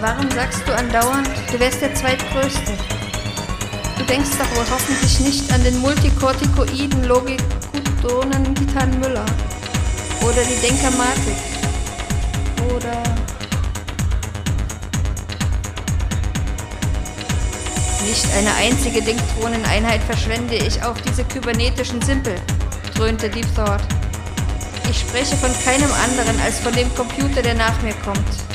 Warum 0.00 0.30
sagst 0.30 0.66
du 0.66 0.74
andauernd, 0.74 1.28
du 1.52 1.60
wärst 1.60 1.82
der 1.82 1.94
zweitgrößte? 1.94 2.89
Denkst 4.10 4.30
doch 4.40 4.56
wohl 4.56 4.64
hoffentlich 4.68 5.20
nicht 5.20 5.52
an 5.52 5.62
den 5.62 5.78
multikortikoiden 5.78 7.04
Logikutonen 7.04 8.54
Gitan 8.54 8.98
Müller. 8.98 9.24
Oder 10.22 10.42
die 10.42 10.60
Denkermatik. 10.66 11.36
Oder 12.74 13.00
nicht 18.04 18.26
eine 18.36 18.52
einzige 18.54 19.00
Denktoneneinheit 19.00 20.02
verschwende 20.02 20.56
ich 20.56 20.82
auf 20.82 21.00
diese 21.02 21.22
kybernetischen 21.22 22.02
Simpel, 22.02 22.34
dröhnte 22.96 23.30
Deep 23.30 23.46
Thought. 23.54 23.82
Ich 24.90 24.98
spreche 24.98 25.36
von 25.36 25.52
keinem 25.64 25.92
anderen 25.92 26.40
als 26.40 26.58
von 26.58 26.72
dem 26.72 26.92
Computer, 26.96 27.42
der 27.42 27.54
nach 27.54 27.80
mir 27.82 27.94
kommt. 28.04 28.49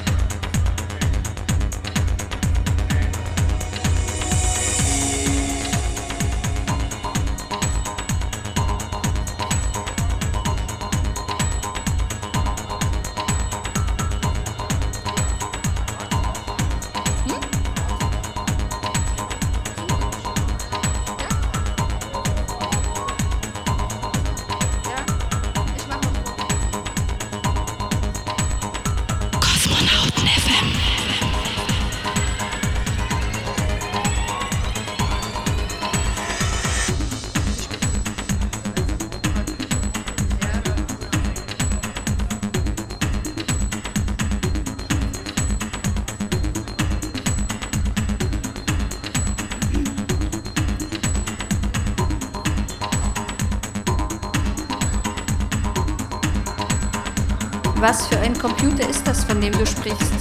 Computer 58.46 58.88
ist 58.88 59.08
das, 59.08 59.24
von 59.24 59.42
dem 59.42 59.52
du 59.54 59.66
sprichst? 59.66 60.14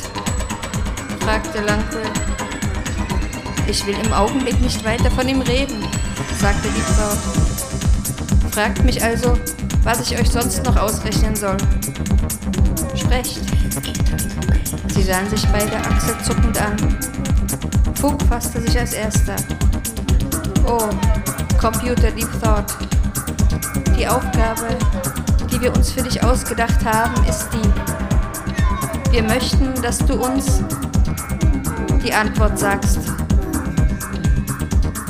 fragte 1.21 1.61
Langquill. 1.61 2.11
Ich 3.69 3.87
will 3.87 3.97
im 4.03 4.15
Augenblick 4.15 4.59
nicht 4.63 4.83
weiter 4.83 5.11
von 5.11 5.29
ihm 5.29 5.43
reden, 5.43 5.85
sagte 6.41 6.69
die 6.75 6.81
Frau. 6.81 8.49
Fragt 8.51 8.83
mich 8.83 9.05
also, 9.05 9.39
was 9.83 10.01
ich 10.01 10.19
euch 10.19 10.31
sonst 10.31 10.65
noch 10.65 10.75
ausrechnen 10.75 11.37
soll. 11.37 11.59
Sprecht. 12.97 13.41
Sie 14.95 15.03
sahen 15.03 15.29
sich 15.29 15.47
beide 15.49 15.77
achselzuckend 15.77 16.59
an. 16.63 16.99
Fug 18.01 18.23
fasste 18.23 18.59
sich 18.63 18.79
als 18.79 18.95
erster. 18.95 19.37
Oh, 20.67 20.89
Computer 21.61 22.11
Deep 22.11 22.31
Thought. 22.41 22.75
Die 23.99 24.09
Aufgabe, 24.09 24.79
die 25.53 25.61
wir 25.61 25.77
uns 25.77 25.91
für 25.93 26.03
dich 26.03 26.25
ausgedacht 26.25 26.83
haben, 26.87 27.23
ist 27.29 27.51
die. 27.53 28.04
Wir 29.15 29.23
möchten, 29.23 29.81
dass 29.81 29.99
du 29.99 30.15
uns 30.15 30.61
die 32.05 32.13
Antwort 32.13 32.59
sagst. 32.59 32.99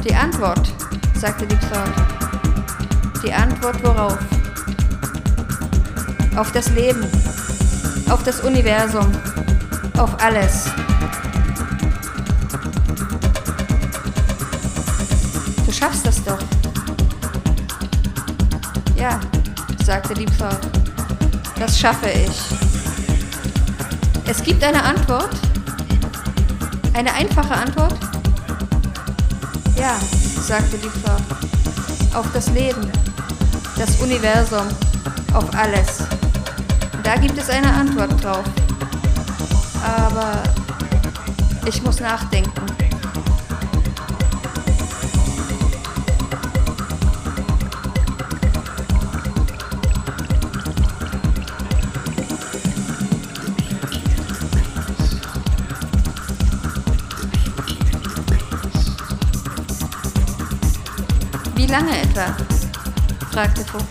Die 0.07 0.15
Antwort, 0.15 0.71
sagte 1.15 1.47
die 1.47 1.57
Thought. 1.57 3.23
Die 3.25 3.33
Antwort 3.33 3.83
worauf? 3.83 4.19
Auf 6.37 6.53
das 6.53 6.69
Leben, 6.73 7.03
auf 8.11 8.23
das 8.25 8.41
Universum, 8.43 9.11
auf 9.97 10.23
alles. 10.23 10.67
Du 15.65 15.73
schaffst 15.73 16.07
das 16.07 16.23
doch. 16.23 16.41
Ja, 18.97 19.19
sagte 19.83 20.13
Deep 20.13 20.31
Thought. 20.39 20.61
Das 21.59 21.79
schaffe 21.81 22.11
ich. 22.11 22.64
Es 24.27 24.43
gibt 24.43 24.65
eine 24.65 24.83
Antwort? 24.83 25.31
Eine 26.95 27.13
einfache 27.13 27.55
Antwort? 27.55 27.95
Ja, 29.77 29.97
sagte 30.41 30.79
Deep 30.79 30.93
Thought. 31.05 31.23
Auf 32.15 32.33
das 32.33 32.49
Leben, 32.51 32.91
das 33.77 33.97
Universum, 34.01 34.67
auf 35.35 35.45
alles. 35.55 36.05
Da 37.03 37.17
gibt 37.17 37.37
es 37.37 37.51
eine 37.51 37.71
Antwort 37.71 38.23
drauf. 38.23 38.45
Aber 39.85 40.43
ich 41.67 41.83
muss 41.83 42.01
nachdenken. 42.01 42.54
Lange 61.75 62.03
etwa? 62.03 62.27
fragte 63.33 63.65
Vogt. 63.65 63.87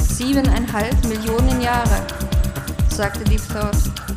Siebeneinhalb 0.00 1.04
Millionen 1.06 1.60
Jahre, 1.60 2.04
sagte 2.88 3.22
Deep 3.22 3.42
Thought. 3.52 4.15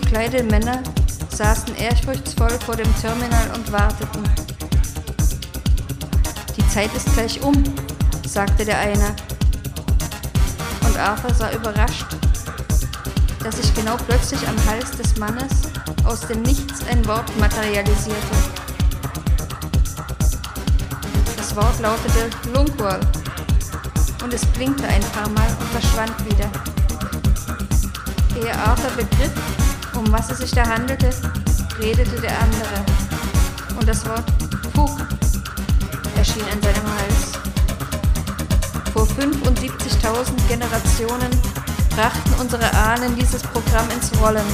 Gekleidete 0.00 0.44
Männer 0.44 0.82
saßen 1.30 1.74
ehrfurchtsvoll 1.76 2.50
vor 2.64 2.76
dem 2.76 2.94
Terminal 3.00 3.50
und 3.54 3.70
warteten. 3.72 4.22
Die 6.56 6.68
Zeit 6.68 6.94
ist 6.94 7.12
gleich 7.14 7.42
um, 7.42 7.62
sagte 8.26 8.64
der 8.64 8.78
eine. 8.78 9.14
Und 10.86 10.96
Arthur 10.98 11.34
sah 11.34 11.52
überrascht, 11.52 12.06
dass 13.42 13.56
sich 13.56 13.74
genau 13.74 13.96
plötzlich 14.06 14.40
am 14.46 14.56
Hals 14.66 14.90
des 14.92 15.16
Mannes 15.16 15.68
aus 16.04 16.20
dem 16.20 16.42
Nichts 16.42 16.84
ein 16.90 17.04
Wort 17.06 17.36
materialisierte. 17.38 18.36
Das 21.36 21.56
Wort 21.56 21.80
lautete 21.80 22.30
Lunkwall 22.52 23.00
und 24.22 24.32
es 24.32 24.44
blinkte 24.46 24.86
ein 24.86 25.02
paar 25.12 25.28
Mal 25.30 25.48
und 25.60 25.68
verschwand 25.70 26.24
wieder. 26.24 26.50
Ehe 28.40 28.54
Arthur 28.54 28.90
begriff, 28.90 29.32
um 30.08 30.14
was 30.14 30.30
es 30.30 30.38
sich 30.38 30.50
da 30.52 30.66
handelte, 30.66 31.10
redete 31.78 32.18
der 32.20 32.32
andere. 32.40 32.84
Und 33.78 33.86
das 33.86 34.06
Wort 34.06 34.24
Fug 34.74 34.96
erschien 36.16 36.44
an 36.44 36.62
seinem 36.62 36.86
Hals. 36.96 37.32
Vor 38.94 39.06
75.000 39.06 40.48
Generationen 40.48 41.30
brachten 41.94 42.34
unsere 42.40 42.72
Ahnen 42.74 43.14
dieses 43.16 43.42
Programm 43.42 43.86
ins 43.90 44.10
Rollen. 44.20 44.46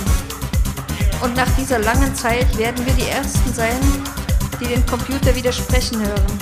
Und 1.22 1.36
nach 1.36 1.50
dieser 1.56 1.78
langen 1.78 2.12
Zeit 2.16 2.58
werden 2.58 2.84
wir 2.84 2.94
die 2.94 3.08
Ersten 3.08 3.54
sein, 3.54 3.78
die 4.60 4.66
den 4.66 4.84
Computer 4.86 5.34
widersprechen 5.36 6.00
hören. 6.00 6.38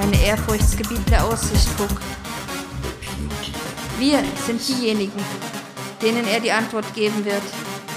Eine 0.00 0.22
ehrfurchtsgebietende 0.22 1.20
Aussicht, 1.22 1.68
Cook. 1.78 2.00
Wir 3.98 4.22
sind 4.46 4.66
diejenigen, 4.66 5.20
denen 6.02 6.26
er 6.26 6.40
die 6.40 6.52
Antwort 6.52 6.94
geben 6.94 7.24
wird 7.24 7.42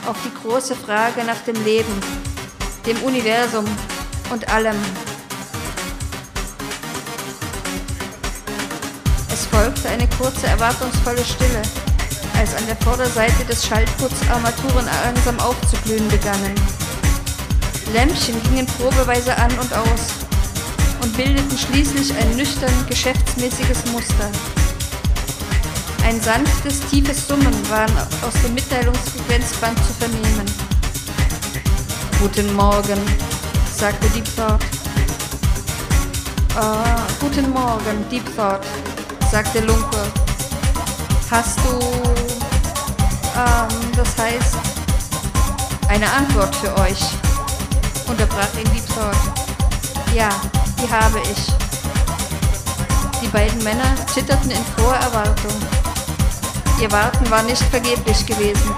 auf 0.08 0.18
die 0.26 0.34
große 0.42 0.76
Frage 0.76 1.24
nach 1.24 1.40
dem 1.46 1.64
Leben, 1.64 1.94
dem 2.86 2.98
Universum 3.04 3.66
und 4.32 4.48
allem. 4.50 4.76
Es 9.32 9.46
folgte 9.46 9.90
eine 9.90 10.08
kurze, 10.18 10.48
erwartungsvolle 10.48 11.24
Stille, 11.24 11.62
als 12.38 12.56
an 12.56 12.66
der 12.68 12.76
Vorderseite 12.78 13.46
des 13.46 13.66
Schaltputs 13.66 14.28
Armaturen 14.30 14.86
langsam 15.06 15.40
aufzuglühen 15.40 16.08
begannen. 16.10 16.56
Lämpchen 17.94 18.42
gingen 18.44 18.66
probeweise 18.66 19.38
an 19.38 19.52
und 19.60 19.74
aus 19.74 20.26
und 21.02 21.16
bildeten 21.16 21.58
schließlich 21.58 22.14
ein 22.16 22.36
nüchtern 22.36 22.74
geschäftsmäßiges 22.88 23.86
Muster. 23.92 24.30
Ein 26.06 26.20
sanftes, 26.20 26.82
tiefes 26.90 27.28
Summen 27.28 27.54
war 27.70 27.86
aus 28.28 28.34
dem 28.44 28.54
Mitteilungsfrequenzband 28.54 29.78
zu 29.78 29.94
vernehmen. 29.94 30.46
Guten 32.20 32.54
Morgen, 32.56 33.00
sagte 33.74 34.10
Deep 34.10 34.26
Thought. 34.36 34.60
Ah, 36.56 37.00
guten 37.20 37.50
Morgen, 37.52 38.08
Deep 38.12 38.24
Thought, 38.36 38.66
sagte 39.32 39.62
Lunke. 39.62 40.04
Hast 41.32 41.58
du, 41.60 41.80
ähm, 43.38 43.92
das 43.96 44.18
heißt, 44.18 44.58
eine 45.88 46.12
Antwort 46.12 46.54
für 46.58 46.76
euch? 46.82 47.02
unterbrach 48.08 48.54
ihn 48.58 48.70
Deep 48.74 48.86
Thought. 48.88 49.16
Ja, 50.14 50.30
die 50.82 50.92
habe 50.92 51.20
ich. 51.32 51.48
Die 53.22 53.28
beiden 53.28 53.64
Männer 53.64 53.96
zitterten 54.14 54.52
in 54.52 54.64
froher 54.76 54.98
Erwartung. 54.98 55.83
Ihr 56.80 56.92
Warten 56.92 57.30
war 57.30 57.44
nicht 57.44 57.64
vergeblich 57.64 58.26
gewesen. 58.26 58.76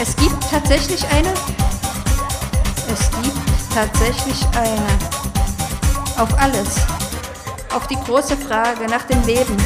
Es 0.00 0.16
gibt 0.16 0.50
tatsächlich 0.50 1.04
eine? 1.08 1.32
Es 2.92 3.10
gibt 3.22 3.74
tatsächlich 3.74 4.46
eine. 4.56 4.86
Auf 6.16 6.36
alles. 6.38 6.76
Auf 7.74 7.86
die 7.86 7.96
große 7.96 8.36
Frage 8.36 8.86
nach 8.90 9.02
dem 9.04 9.22
Leben, 9.24 9.56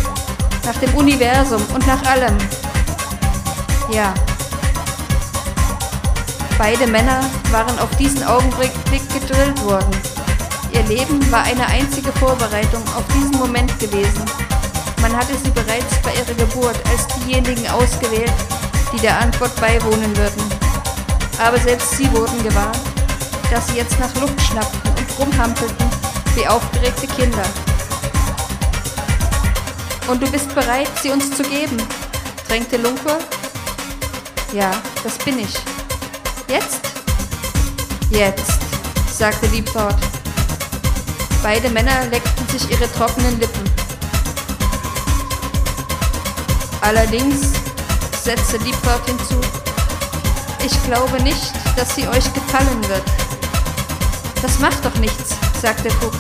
nach 0.65 0.77
dem 0.77 0.95
Universum 0.95 1.63
und 1.75 1.87
nach 1.87 2.05
allem. 2.05 2.37
Ja. 3.91 4.13
Beide 6.59 6.87
Männer 6.87 7.21
waren 7.51 7.79
auf 7.79 7.91
diesen 7.97 8.23
Augenblick 8.25 8.73
gedrillt 9.13 9.65
worden. 9.65 9.91
Ihr 10.73 10.83
Leben 10.85 11.31
war 11.31 11.43
eine 11.43 11.67
einzige 11.67 12.13
Vorbereitung 12.13 12.83
auf 12.97 13.05
diesen 13.15 13.39
Moment 13.39 13.79
gewesen. 13.79 14.25
Man 15.03 15.17
hatte 15.17 15.37
sie 15.37 15.51
bereits 15.51 16.01
bei 16.03 16.15
ihrer 16.15 16.35
Geburt 16.35 16.77
als 16.89 17.07
diejenigen 17.19 17.69
ausgewählt, 17.69 18.33
die 18.93 19.01
der 19.01 19.19
Antwort 19.19 19.55
beiwohnen 19.61 20.17
würden. 20.17 20.43
Aber 21.45 21.59
selbst 21.59 21.99
sie 21.99 22.11
wurden 22.13 22.41
gewahr, 22.45 22.73
dass 23.51 23.67
sie 23.67 23.79
jetzt 23.79 23.99
nach 23.99 24.15
Luft 24.21 24.41
schnappten 24.41 24.91
und 24.91 25.19
rumhampelten 25.19 25.87
wie 26.37 26.47
aufgeregte 26.47 27.09
Kinder. 27.09 27.43
Und 30.09 30.23
du 30.23 30.31
bist 30.31 30.55
bereit, 30.55 30.89
sie 31.03 31.11
uns 31.11 31.37
zu 31.37 31.43
geben? 31.43 31.77
drängte 32.49 32.77
Lunker. 32.77 33.19
Ja, 34.53 34.71
das 35.03 35.19
bin 35.19 35.39
ich. 35.39 35.55
Jetzt? 36.47 36.81
Jetzt, 38.11 38.61
sagte 39.11 39.49
Thought. 39.65 39.97
Beide 41.43 41.71
Männer 41.71 42.07
leckten 42.11 42.47
sich 42.49 42.71
ihre 42.71 42.91
trockenen 42.93 43.41
Lippen. 43.41 43.72
Allerdings, 46.83 47.53
setzte 48.25 48.59
Thought 48.59 49.07
hinzu, 49.07 49.41
ich 50.65 50.83
glaube 50.85 51.23
nicht, 51.23 51.53
dass 51.77 51.95
sie 51.95 52.09
euch 52.09 52.25
gefallen 52.35 52.89
wird. 52.89 53.05
Das 54.43 54.59
macht 54.59 54.85
doch 54.85 54.95
nichts, 54.97 55.37
sagte 55.61 55.89
Cook. 56.01 56.13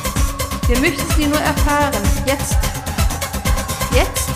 Wir 0.69 0.79
möchten 0.79 1.05
sie 1.17 1.27
nur 1.27 1.41
erfahren. 1.41 2.03
Jetzt. 2.27 2.57
Jetzt? 3.93 4.29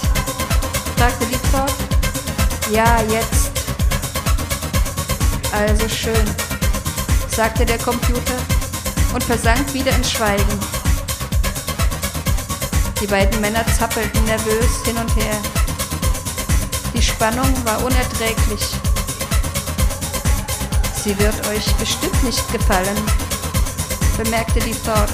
fragte 0.96 1.26
Thought. 1.52 1.72
Ja, 2.72 3.00
jetzt. 3.08 3.52
Also 5.52 5.88
schön, 5.88 6.26
sagte 7.28 7.64
der 7.64 7.78
Computer 7.78 8.34
und 9.14 9.22
versank 9.22 9.72
wieder 9.72 9.94
in 9.94 10.02
Schweigen. 10.02 10.60
Die 13.00 13.06
beiden 13.06 13.40
Männer 13.40 13.64
zappelten 13.78 14.24
nervös 14.24 14.84
hin 14.84 14.96
und 14.96 15.14
her. 15.14 15.36
Die 16.96 17.02
Spannung 17.02 17.52
war 17.66 17.84
unerträglich. 17.84 18.70
Sie 21.04 21.18
wird 21.18 21.46
euch 21.48 21.74
bestimmt 21.74 22.24
nicht 22.24 22.50
gefallen, 22.50 22.96
bemerkte 24.16 24.60
die 24.60 24.72
Thought. 24.72 25.10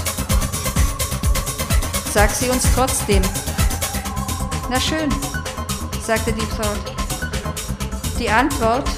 Sag 2.13 2.31
sie 2.31 2.49
uns 2.49 2.63
trotzdem. 2.73 3.21
Na 4.69 4.79
schön, 4.79 5.09
sagte 6.01 6.31
die 6.31 6.47
Thought. 6.55 6.95
Die 8.17 8.29
Antwort 8.29 8.89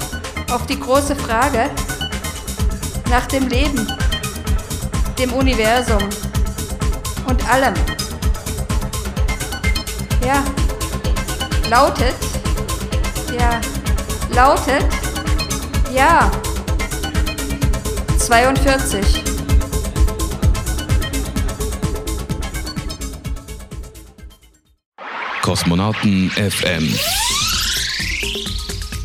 auf 0.52 0.64
die 0.66 0.78
große 0.78 1.16
Frage 1.16 1.68
nach 3.10 3.26
dem 3.26 3.48
Leben, 3.48 3.84
dem 5.18 5.32
Universum 5.32 6.08
und 7.26 7.48
allem. 7.50 7.74
Ja, 10.24 10.44
lautet, 11.68 12.14
ja, 13.38 13.60
lautet, 14.34 14.86
ja, 15.92 16.30
42. 18.18 19.00
Kosmonauten 25.42 26.30
FM. 26.30 26.88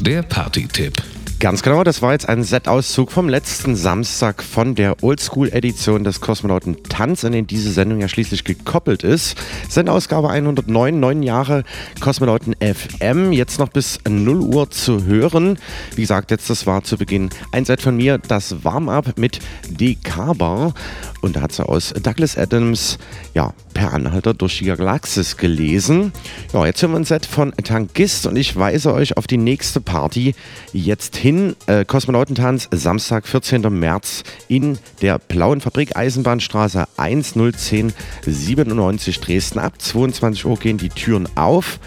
Der 0.02 0.24
Party-Tipp. 0.24 1.11
Ganz 1.42 1.64
genau, 1.64 1.84
das 1.84 2.04
war 2.04 2.12
jetzt 2.12 2.30
ein 2.30 2.44
Set-Auszug 2.44 3.12
vom 3.12 3.28
letzten 3.28 3.76
Samstag 3.76 4.44
von 4.44 4.76
der 4.76 5.04
Oldschool-Edition 5.04 6.04
des 6.04 6.22
Kosmonauten 6.22 6.84
Tanz, 6.84 7.26
an 7.26 7.32
den 7.32 7.48
diese 7.48 7.72
Sendung 7.72 8.00
ja 8.00 8.08
schließlich 8.08 8.44
gekoppelt 8.44 9.02
ist. 9.02 9.36
Sendausgabe 9.68 10.30
109, 10.30 11.00
neun 11.00 11.24
Jahre 11.24 11.64
Kosmonauten 12.00 12.54
FM, 12.60 13.32
jetzt 13.32 13.58
noch 13.58 13.70
bis 13.70 13.98
0 14.08 14.40
Uhr 14.40 14.70
zu 14.70 15.06
hören. 15.06 15.58
Wie 15.96 16.02
gesagt, 16.02 16.30
jetzt 16.30 16.48
das 16.52 16.68
war 16.68 16.84
zu 16.84 16.96
Beginn 16.96 17.32
ein 17.52 17.66
Set 17.66 17.82
von 17.82 17.98
mir, 17.98 18.20
das 18.20 18.64
Warm-Up 18.64 19.18
mit 19.18 19.40
DK-Bar. 19.68 20.76
Und 21.22 21.36
da 21.36 21.42
hat 21.42 21.54
sie 21.54 21.68
aus 21.68 21.92
Douglas 22.04 22.38
Adams 22.38 23.00
ja, 23.34 23.54
per 23.74 23.94
Anhalter 23.94 24.34
durch 24.34 24.60
die 24.60 24.66
Galaxis 24.66 25.38
gelesen. 25.38 26.12
Ja, 26.54 26.66
jetzt 26.66 26.82
hören 26.82 26.92
wir 26.92 27.00
ein 27.00 27.06
Set 27.06 27.26
von 27.26 27.52
Tankist 27.64 28.26
und 28.26 28.36
ich 28.36 28.56
weise 28.56 28.94
euch 28.94 29.18
auf 29.18 29.28
die 29.28 29.38
nächste 29.38 29.82
Party 29.82 30.36
jetzt 30.74 31.16
hin. 31.16 31.31
Äh, 31.32 31.86
Kosmonautentanz, 31.86 32.68
Samstag, 32.72 33.26
14. 33.26 33.62
März 33.70 34.24
in 34.50 34.78
der 35.02 35.18
Blauen 35.18 35.62
Fabrik 35.62 35.96
Eisenbahnstraße 35.96 36.88
10197 36.98 39.22
Dresden. 39.22 39.60
Ab 39.60 39.82
22 39.82 40.46
Uhr 40.46 40.58
gehen 40.58 40.78
die 40.78 40.90
Türen 40.90 41.30
auf. 41.36 41.80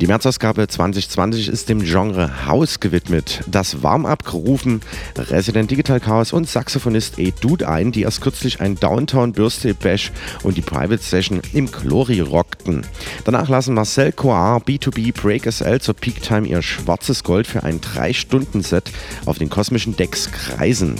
Die 0.00 0.08
Märzausgabe 0.08 0.66
2020 0.66 1.48
ist 1.48 1.68
dem 1.68 1.80
Genre 1.80 2.46
House 2.46 2.80
gewidmet. 2.80 3.44
Das 3.46 3.84
Warm-up 3.84 4.24
gerufen 4.24 4.80
Resident 5.16 5.70
Digital 5.70 6.00
Chaos 6.00 6.32
und 6.32 6.48
Saxophonist 6.48 7.20
E. 7.20 7.32
Dude 7.40 7.68
ein, 7.68 7.92
die 7.92 8.02
erst 8.02 8.20
kürzlich 8.20 8.60
ein 8.60 8.74
Downtown 8.74 9.32
Birthday 9.32 9.72
Bash 9.72 10.10
und 10.42 10.56
die 10.56 10.62
Private 10.62 11.00
Session 11.00 11.40
im 11.52 11.70
Chlori 11.70 12.18
rockten. 12.18 12.84
Danach 13.24 13.48
lassen 13.48 13.74
Marcel 13.74 14.10
Coar, 14.10 14.60
B2B, 14.62 15.14
Break 15.14 15.50
SL 15.50 15.80
zur 15.80 15.94
Peak 15.94 16.20
Time 16.22 16.48
ihr 16.48 16.60
schwarzes 16.60 17.22
Gold 17.22 17.46
für 17.46 17.62
ein 17.62 17.80
3-Stunden-Set 17.80 18.90
auf 19.26 19.38
den 19.38 19.48
kosmischen 19.48 19.96
Decks 19.96 20.32
kreisen. 20.32 20.96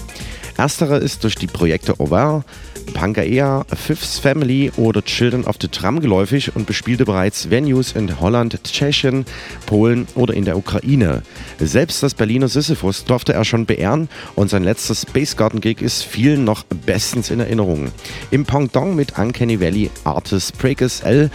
Erstere 0.56 0.98
ist 0.98 1.24
durch 1.24 1.34
die 1.34 1.48
Projekte 1.48 1.98
Over, 2.00 2.44
Pangaea, 2.92 3.64
Fifth 3.74 4.20
Family 4.20 4.70
oder 4.76 5.02
Children 5.02 5.44
of 5.44 5.56
the 5.60 5.68
Tram 5.68 6.00
geläufig 6.00 6.54
und 6.54 6.66
bespielte 6.66 7.04
bereits 7.04 7.50
Venues 7.50 7.92
in 7.92 8.20
Holland, 8.20 8.62
Tschechien, 8.62 9.24
Polen 9.66 10.06
oder 10.14 10.34
in 10.34 10.44
der 10.44 10.56
Ukraine. 10.56 11.22
Selbst 11.58 12.02
das 12.02 12.14
Berliner 12.14 12.48
Sisyphus 12.48 13.04
durfte 13.04 13.32
er 13.32 13.44
schon 13.44 13.66
beehren 13.66 14.08
und 14.36 14.48
sein 14.48 14.62
letzter 14.62 14.94
Space 14.94 15.36
Garden 15.36 15.60
Gig 15.60 15.80
ist 15.80 16.04
vielen 16.04 16.44
noch 16.44 16.62
bestens 16.86 17.30
in 17.30 17.40
Erinnerung. 17.40 17.90
Im 18.30 18.44
Pendant 18.44 18.94
mit 18.94 19.18
Uncanny 19.18 19.60
Valley 19.60 19.90
Artist 20.04 20.58
Breakers 20.58 21.00
L, 21.00 21.30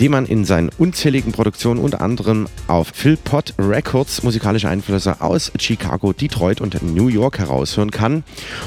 den 0.00 0.10
man 0.10 0.26
in 0.26 0.44
seinen 0.44 0.70
unzähligen 0.78 1.32
Produktionen 1.32 1.80
unter 1.80 2.00
anderem 2.00 2.48
auf 2.66 2.88
Philpot 2.88 3.54
Records 3.58 4.22
musikalische 4.22 4.68
Einflüsse 4.68 5.20
aus 5.20 5.52
Chicago, 5.58 6.12
Detroit 6.12 6.60
und 6.60 6.82
New 6.82 7.08
York 7.08 7.38
heraushören 7.38 7.90
kann 7.90 8.24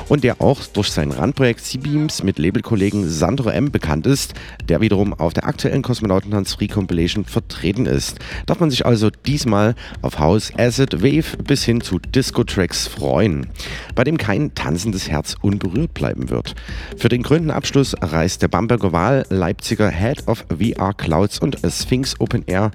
und 0.09 0.23
der 0.23 0.41
auch 0.41 0.61
durch 0.73 0.91
sein 0.91 1.11
Randprojekt 1.11 1.61
C-Beams 1.61 2.23
mit 2.23 2.39
Labelkollegen 2.39 3.07
Sandro 3.07 3.49
M. 3.49 3.71
bekannt 3.71 4.07
ist, 4.07 4.33
der 4.67 4.81
wiederum 4.81 5.13
auf 5.13 5.33
der 5.33 5.47
aktuellen 5.47 5.81
Kosmonautentanz 5.81 6.53
Free 6.53 6.67
Compilation 6.67 7.25
vertreten 7.25 7.85
ist. 7.85 8.19
Darf 8.45 8.59
man 8.59 8.69
sich 8.69 8.85
also 8.85 9.09
diesmal 9.09 9.75
auf 10.01 10.19
House, 10.19 10.51
Acid, 10.57 11.01
Wave 11.01 11.37
bis 11.43 11.63
hin 11.63 11.81
zu 11.81 11.99
Disco-Tracks 11.99 12.87
freuen, 12.87 13.47
bei 13.95 14.03
dem 14.03 14.17
kein 14.17 14.53
tanzendes 14.55 15.09
Herz 15.09 15.35
unberührt 15.41 15.93
bleiben 15.93 16.29
wird. 16.29 16.55
Für 16.97 17.09
den 17.09 17.23
grünen 17.23 17.51
Abschluss 17.51 17.95
reist 18.01 18.41
der 18.41 18.47
Bamberger 18.47 18.91
Wahl 18.91 19.25
Leipziger 19.29 19.89
Head 19.89 20.27
of 20.27 20.45
VR 20.49 20.93
Clouds 20.93 21.39
und 21.39 21.57
Sphinx 21.69 22.19
Open 22.19 22.43
Air 22.47 22.71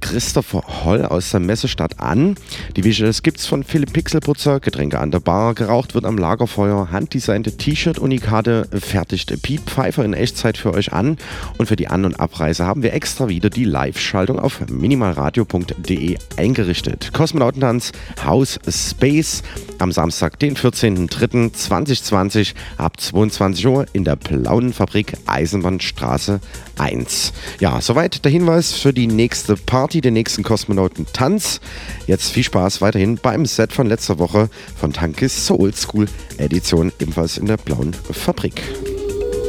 Christopher 0.00 0.62
Holl 0.84 1.04
aus 1.04 1.30
der 1.30 1.40
Messestadt 1.40 1.98
an. 2.00 2.36
Die 2.76 2.84
Visuals 2.84 3.22
gibt's 3.22 3.46
von 3.46 3.64
Philipp 3.64 3.92
Pixelputzer, 3.92 4.60
Getränke 4.60 4.98
an 4.98 5.10
der 5.10 5.20
Bar, 5.20 5.54
geraucht 5.54 5.94
wird 5.94 6.04
am 6.04 6.18
Lagerfeuer, 6.48 6.90
handdesignte 6.90 7.56
T-Shirt-Unikate 7.56 8.68
fertigt 8.72 9.42
Pete 9.42 9.62
Pfeiffer 9.64 10.02
in 10.04 10.14
Echtzeit 10.14 10.56
für 10.56 10.72
euch 10.72 10.94
an. 10.94 11.18
Und 11.58 11.66
für 11.66 11.76
die 11.76 11.88
An- 11.88 12.06
und 12.06 12.18
Abreise 12.18 12.64
haben 12.64 12.82
wir 12.82 12.94
extra 12.94 13.28
wieder 13.28 13.50
die 13.50 13.64
Live-Schaltung 13.64 14.38
auf 14.38 14.66
minimalradio.de 14.68 16.16
eingerichtet. 16.36 17.12
Kosmonautentanz 17.12 17.92
House 18.24 18.58
Space 18.66 19.42
am 19.78 19.92
Samstag, 19.92 20.38
den 20.38 20.56
14.03.2020 20.56 22.54
ab 22.78 22.98
22 22.98 23.66
Uhr 23.66 23.84
in 23.92 24.04
der 24.04 24.16
Blauen 24.16 24.72
Fabrik 24.72 25.12
Eisenbahnstraße 25.26 26.40
1. 26.78 27.32
Ja, 27.60 27.80
soweit 27.80 28.24
der 28.24 28.32
Hinweis 28.32 28.72
für 28.72 28.92
die 28.92 29.06
nächste 29.06 29.56
Party, 29.56 30.00
den 30.00 30.14
nächsten 30.14 30.42
Kosmonautentanz. 30.42 31.60
Jetzt 32.06 32.32
viel 32.32 32.44
Spaß 32.44 32.80
weiterhin 32.80 33.16
beim 33.16 33.44
Set 33.46 33.72
von 33.72 33.86
letzter 33.86 34.18
Woche 34.18 34.48
von 34.76 34.92
Tankis 34.92 35.46
Soul 35.46 35.74
School 35.74 36.06
Edition, 36.38 36.92
ebenfalls 36.98 37.38
in 37.38 37.46
der 37.46 37.56
Blauen 37.56 37.94
Fabrik. 38.12 38.60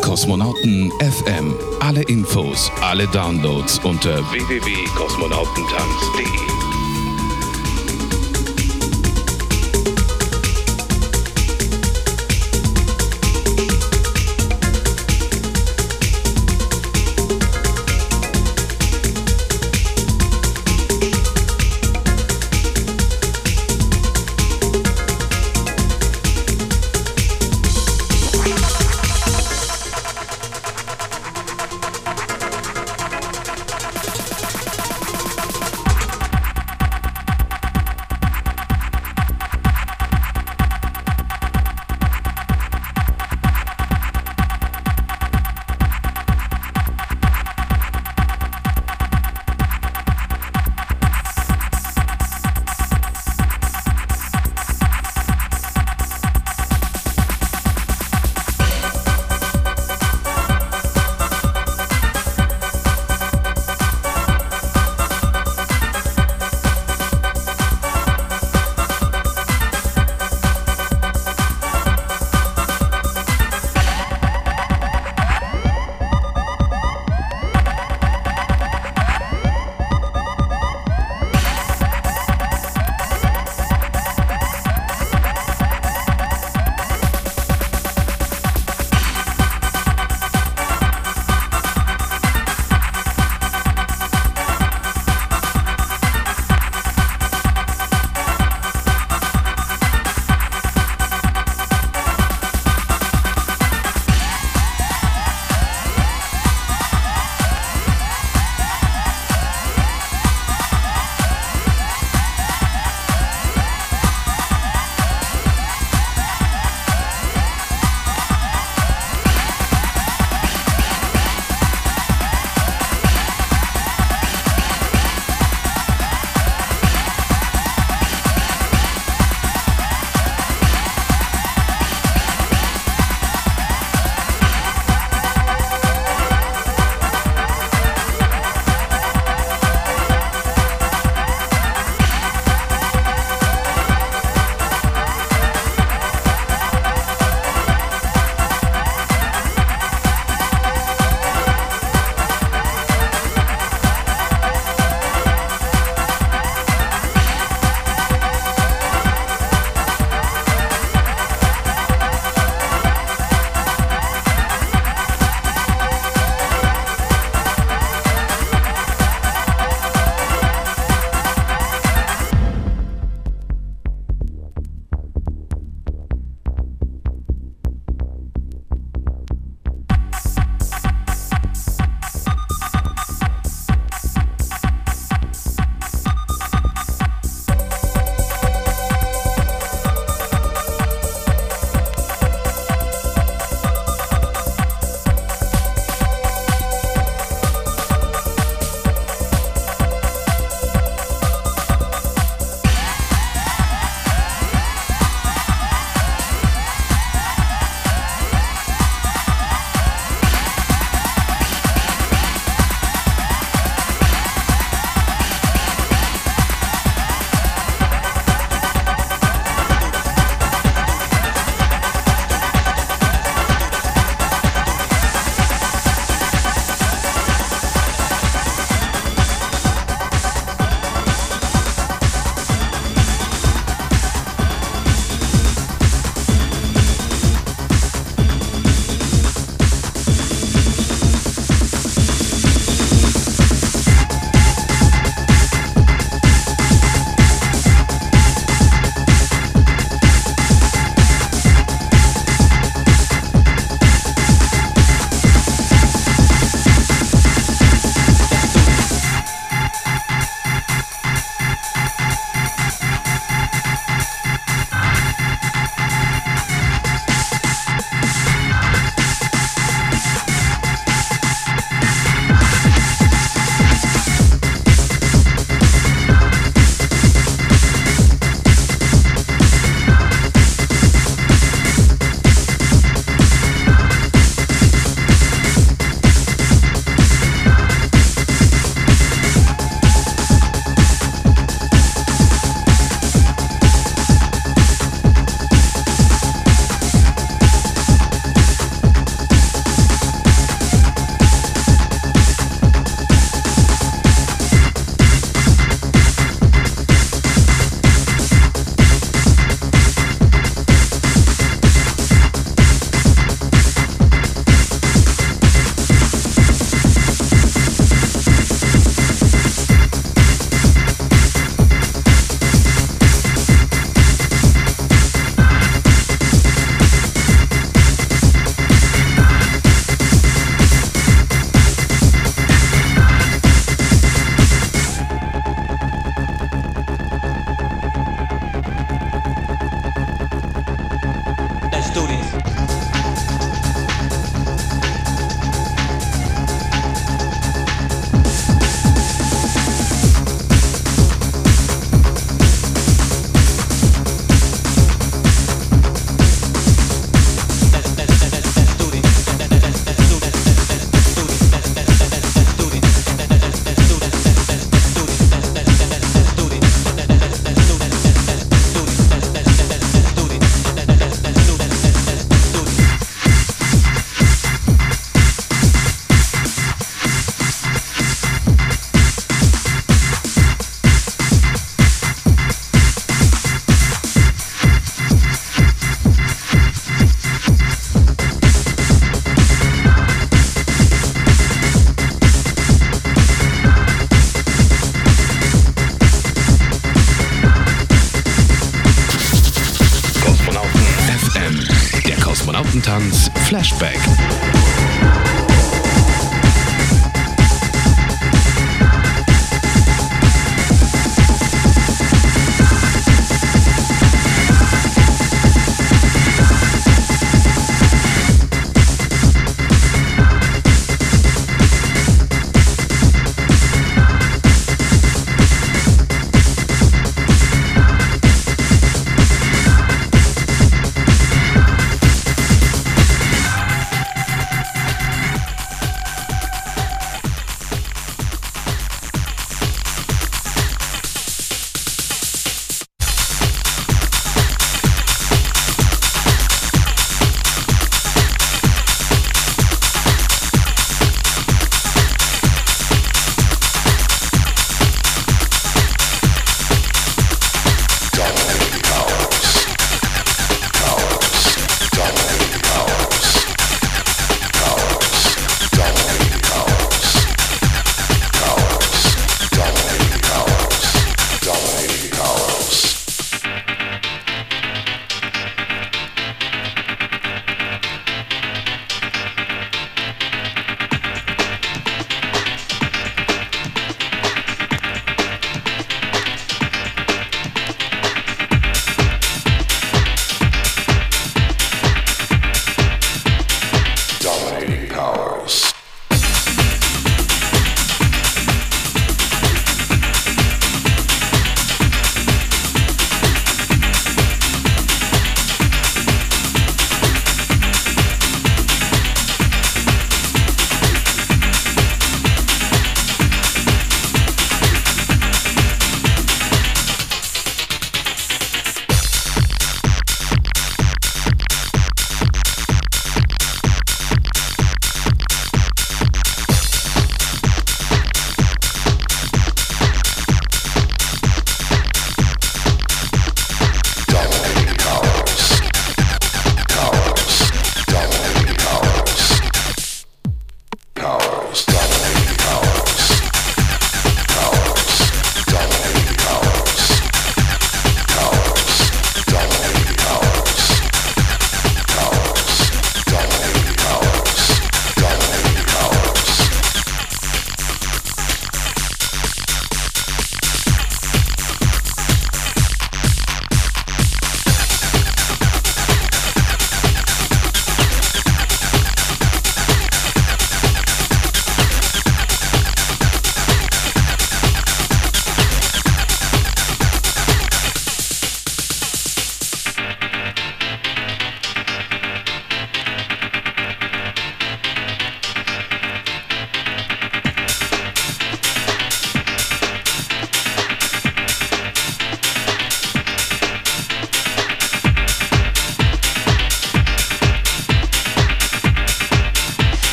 Kosmonauten 0.00 0.92
FM. 1.00 1.54
Alle 1.80 2.02
Infos, 2.02 2.70
alle 2.80 3.08
Downloads 3.08 3.80
unter 3.84 4.18
www.kosmonautentanz.de. 4.30 6.59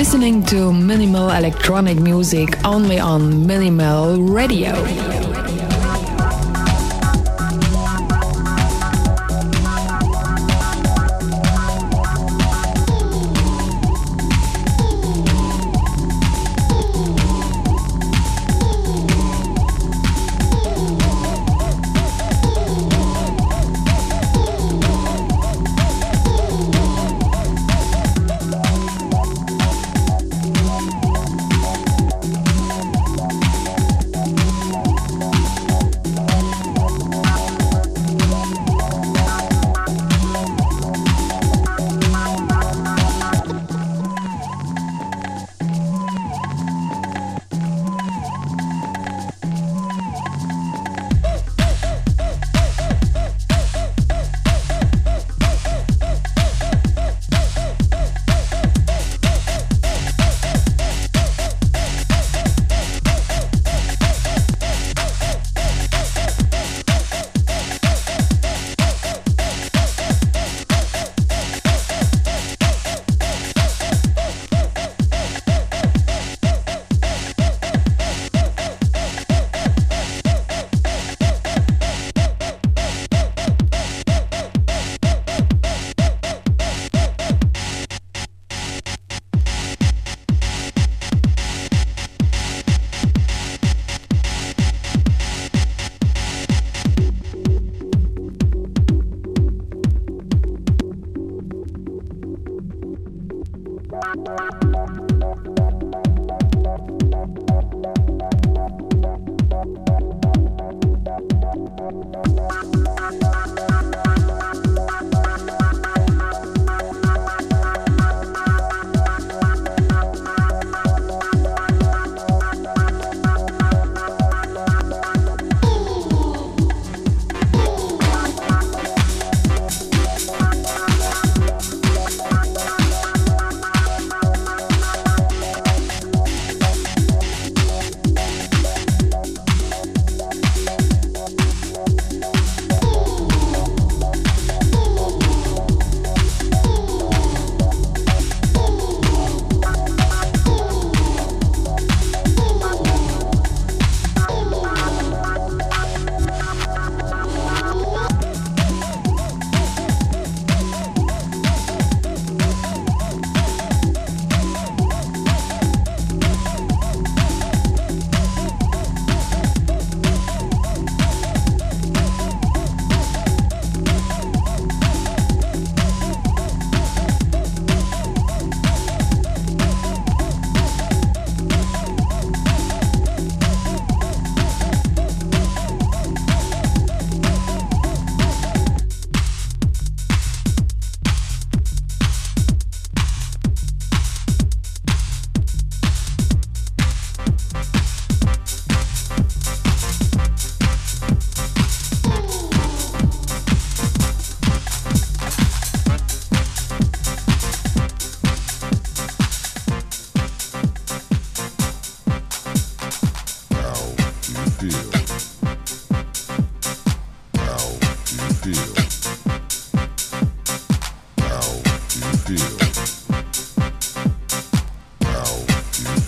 listening 0.00 0.42
to 0.42 0.72
minimal 0.72 1.28
electronic 1.28 2.00
music 2.00 2.56
only 2.64 2.98
on 2.98 3.46
Minimal 3.46 4.16
Radio. 4.22 5.19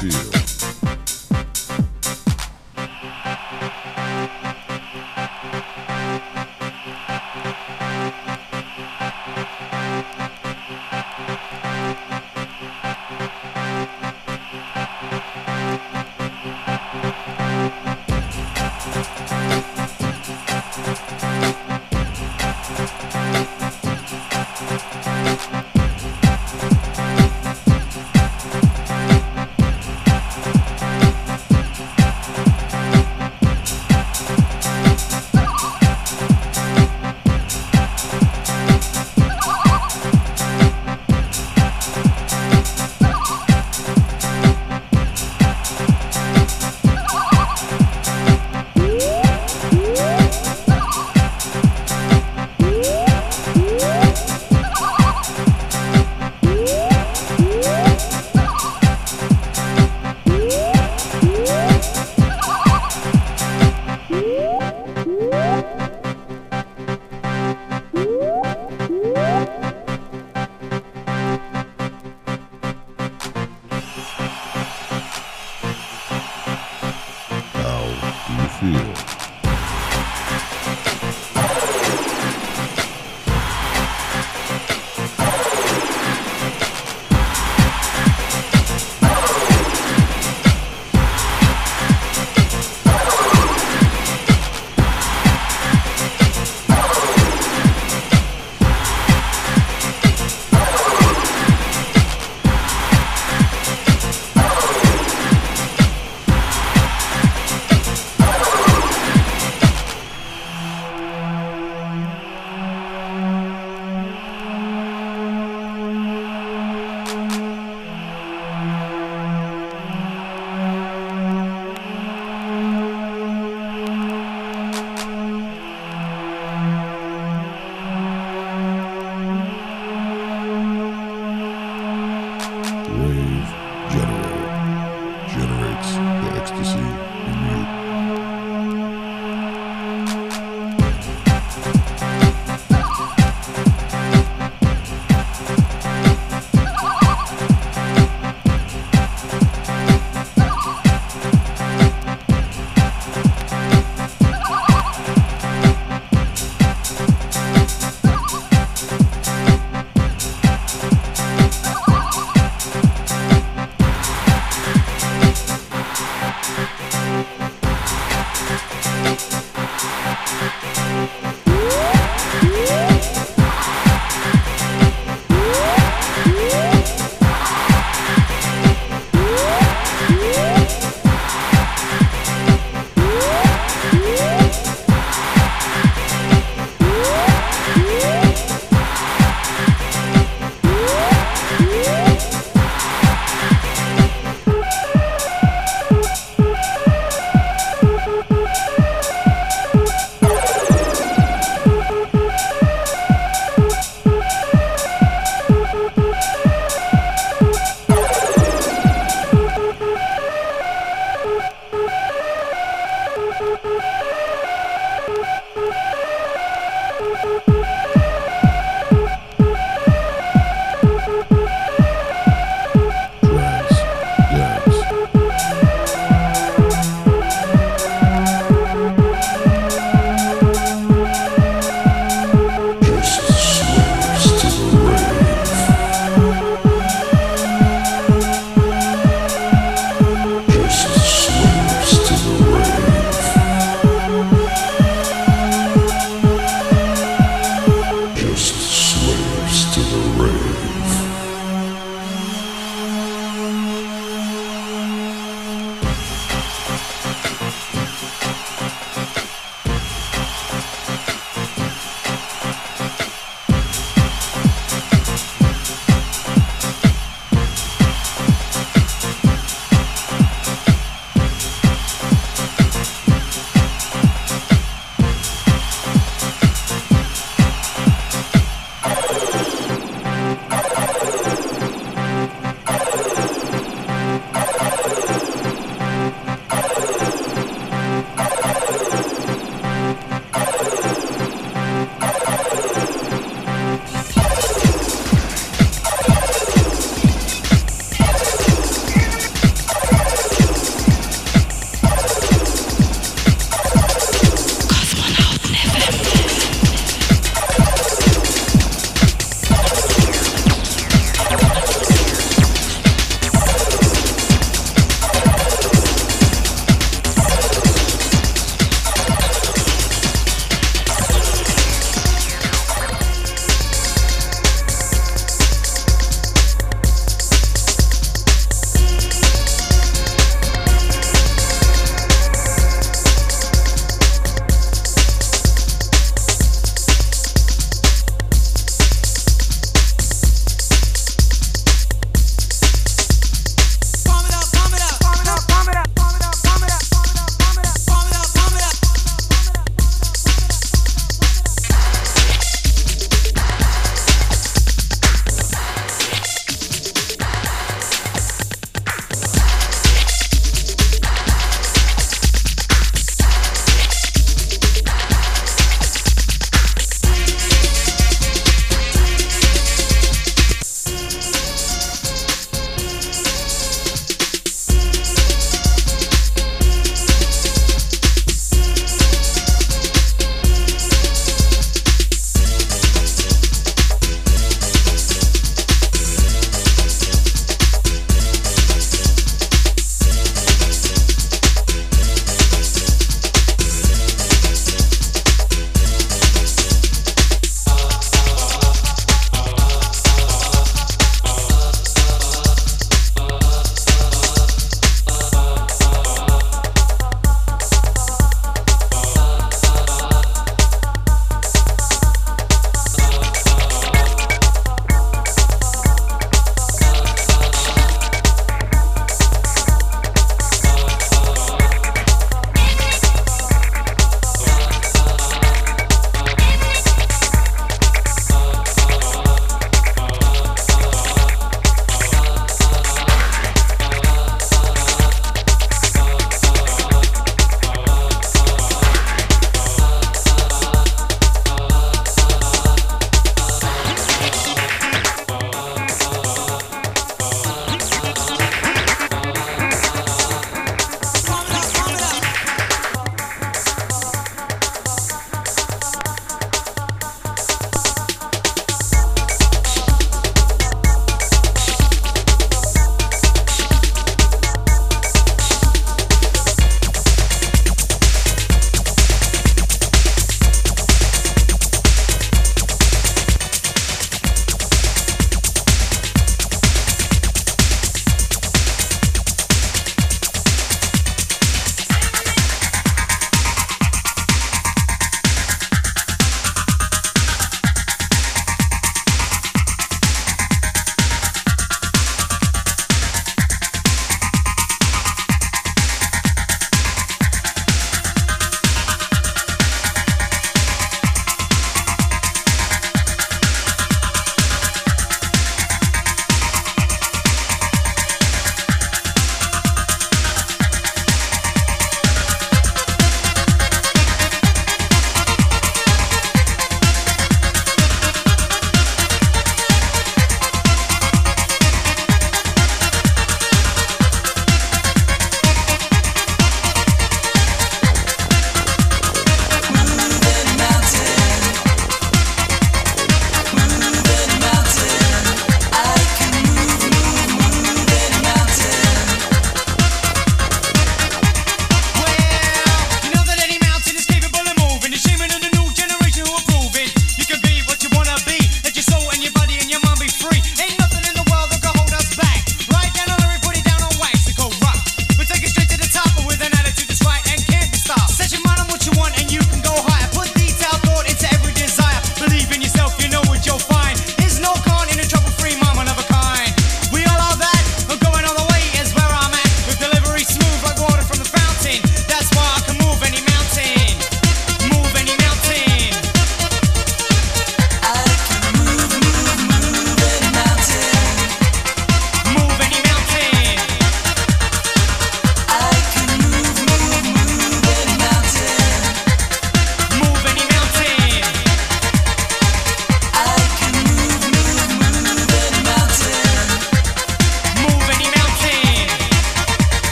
feel. 0.00 0.39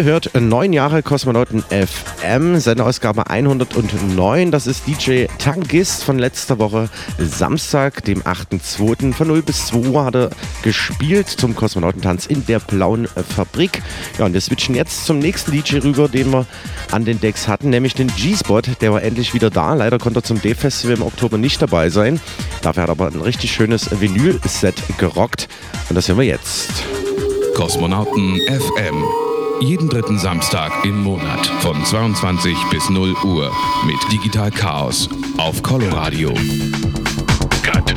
Ihr 0.00 0.06
hört 0.06 0.30
neun 0.34 0.72
Jahre 0.72 1.02
Kosmonauten 1.02 1.62
FM, 1.68 2.58
Sendeausgabe 2.58 3.28
109. 3.28 4.50
Das 4.50 4.66
ist 4.66 4.86
DJ 4.86 5.26
Tangist 5.36 6.04
von 6.04 6.18
letzter 6.18 6.58
Woche, 6.58 6.88
Samstag, 7.18 8.02
dem 8.04 8.22
8.2. 8.22 9.12
Von 9.12 9.28
0 9.28 9.42
bis 9.42 9.66
2 9.66 9.76
Uhr 9.90 10.02
hat 10.06 10.14
er 10.14 10.30
gespielt 10.62 11.28
zum 11.28 11.54
Kosmonautentanz 11.54 12.24
in 12.24 12.46
der 12.46 12.60
Blauen 12.60 13.08
Fabrik. 13.08 13.82
Ja, 14.18 14.24
und 14.24 14.32
wir 14.32 14.40
switchen 14.40 14.74
jetzt 14.74 15.04
zum 15.04 15.18
nächsten 15.18 15.52
DJ 15.52 15.80
rüber, 15.80 16.08
den 16.08 16.32
wir 16.32 16.46
an 16.92 17.04
den 17.04 17.20
Decks 17.20 17.46
hatten, 17.46 17.68
nämlich 17.68 17.92
den 17.92 18.08
G-Spot. 18.08 18.62
Der 18.80 18.94
war 18.94 19.02
endlich 19.02 19.34
wieder 19.34 19.50
da. 19.50 19.74
Leider 19.74 19.98
konnte 19.98 20.20
er 20.20 20.22
zum 20.22 20.40
D-Festival 20.40 20.96
im 20.96 21.02
Oktober 21.02 21.36
nicht 21.36 21.60
dabei 21.60 21.90
sein. 21.90 22.18
Dafür 22.62 22.84
hat 22.84 22.88
er 22.88 22.92
aber 22.92 23.08
ein 23.08 23.20
richtig 23.20 23.52
schönes 23.52 24.00
Vinyl-Set 24.00 24.76
gerockt. 24.96 25.46
Und 25.90 25.94
das 25.94 26.08
hören 26.08 26.20
wir 26.20 26.24
jetzt. 26.24 26.84
Kosmonauten 27.54 28.40
FM. 28.48 29.04
Jeden 29.60 29.90
dritten 29.90 30.18
Samstag 30.18 30.72
im 30.86 31.02
Monat 31.02 31.46
von 31.60 31.84
22 31.84 32.56
bis 32.70 32.88
0 32.88 33.14
Uhr 33.24 33.52
mit 33.84 33.96
Digital 34.10 34.50
Chaos 34.50 35.08
auf 35.36 35.62
Coloradio. 35.62 36.30
Got 37.62 37.90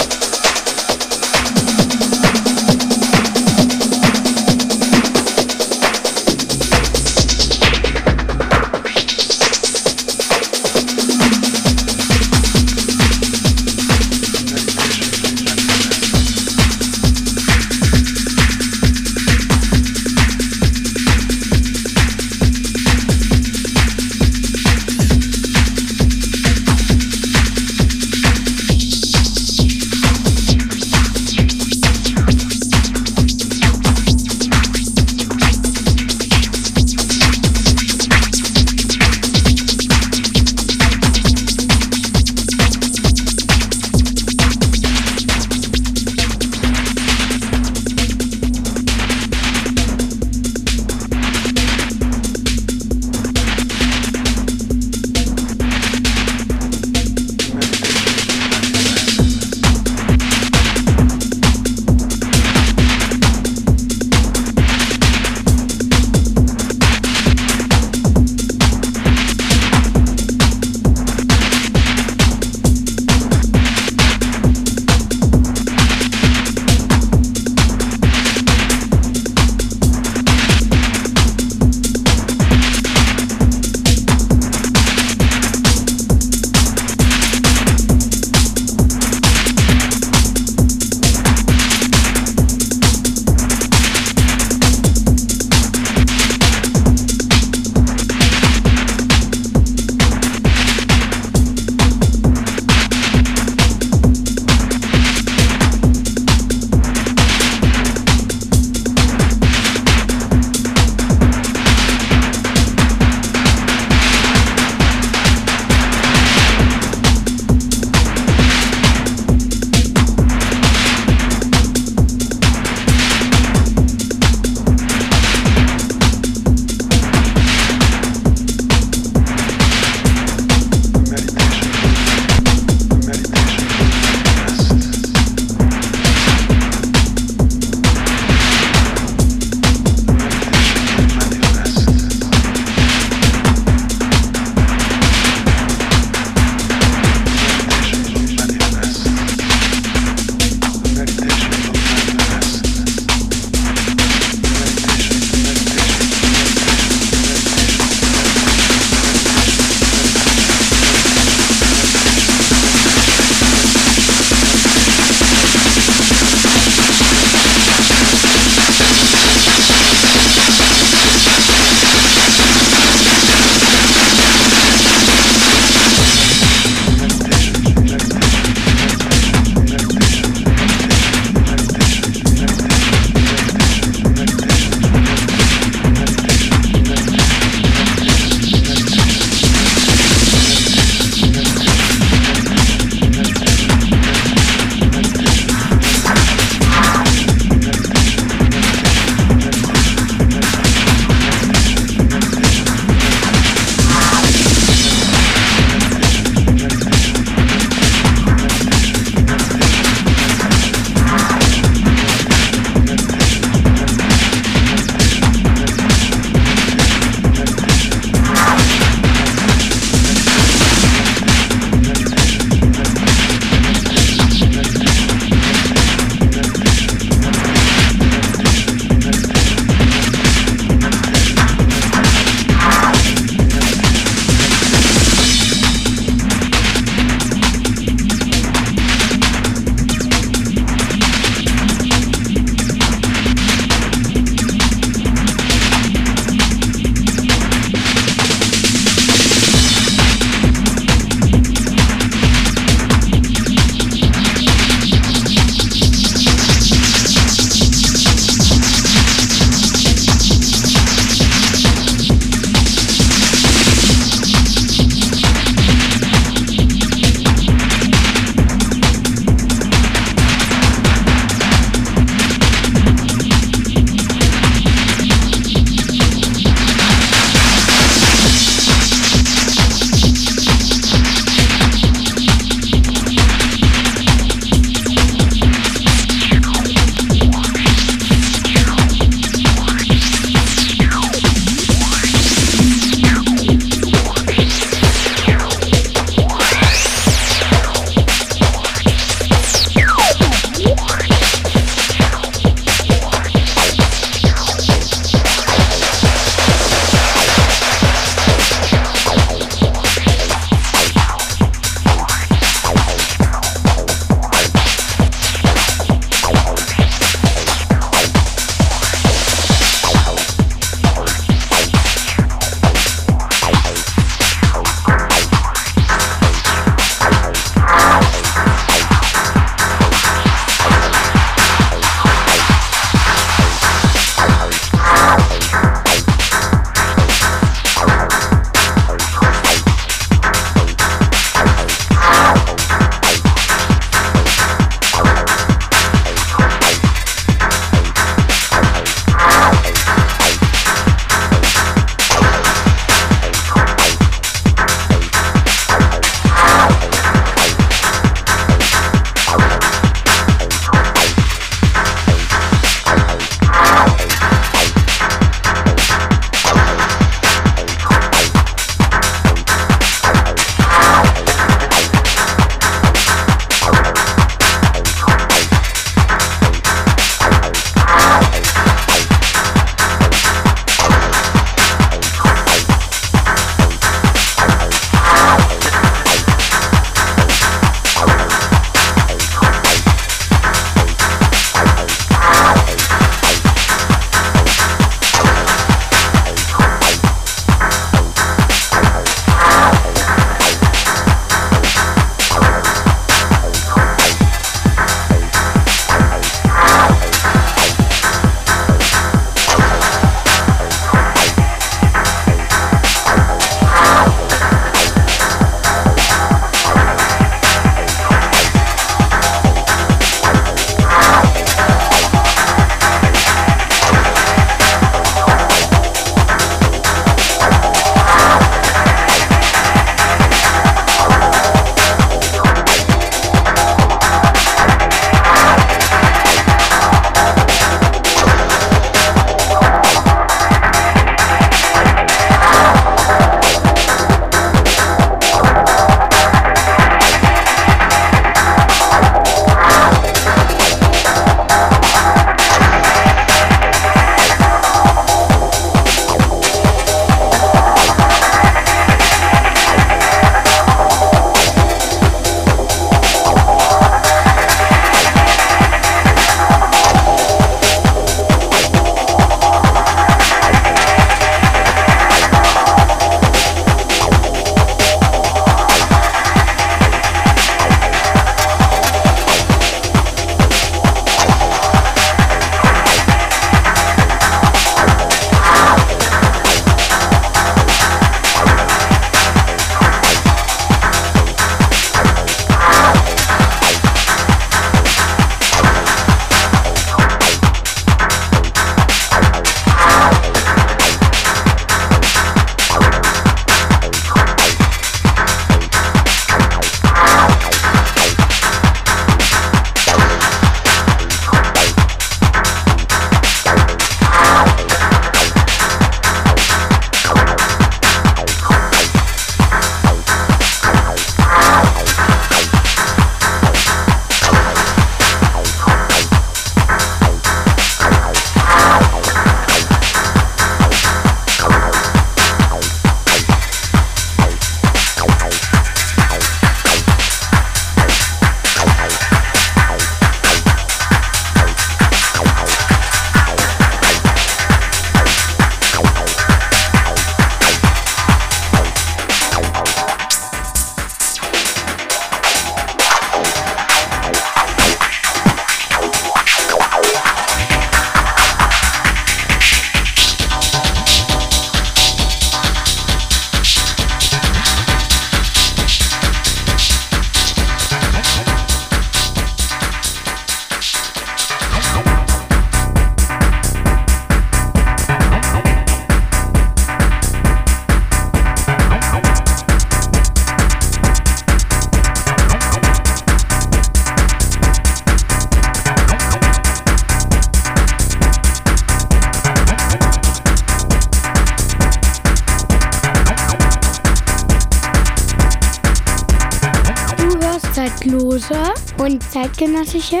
zeitgenössische 599.16 600.00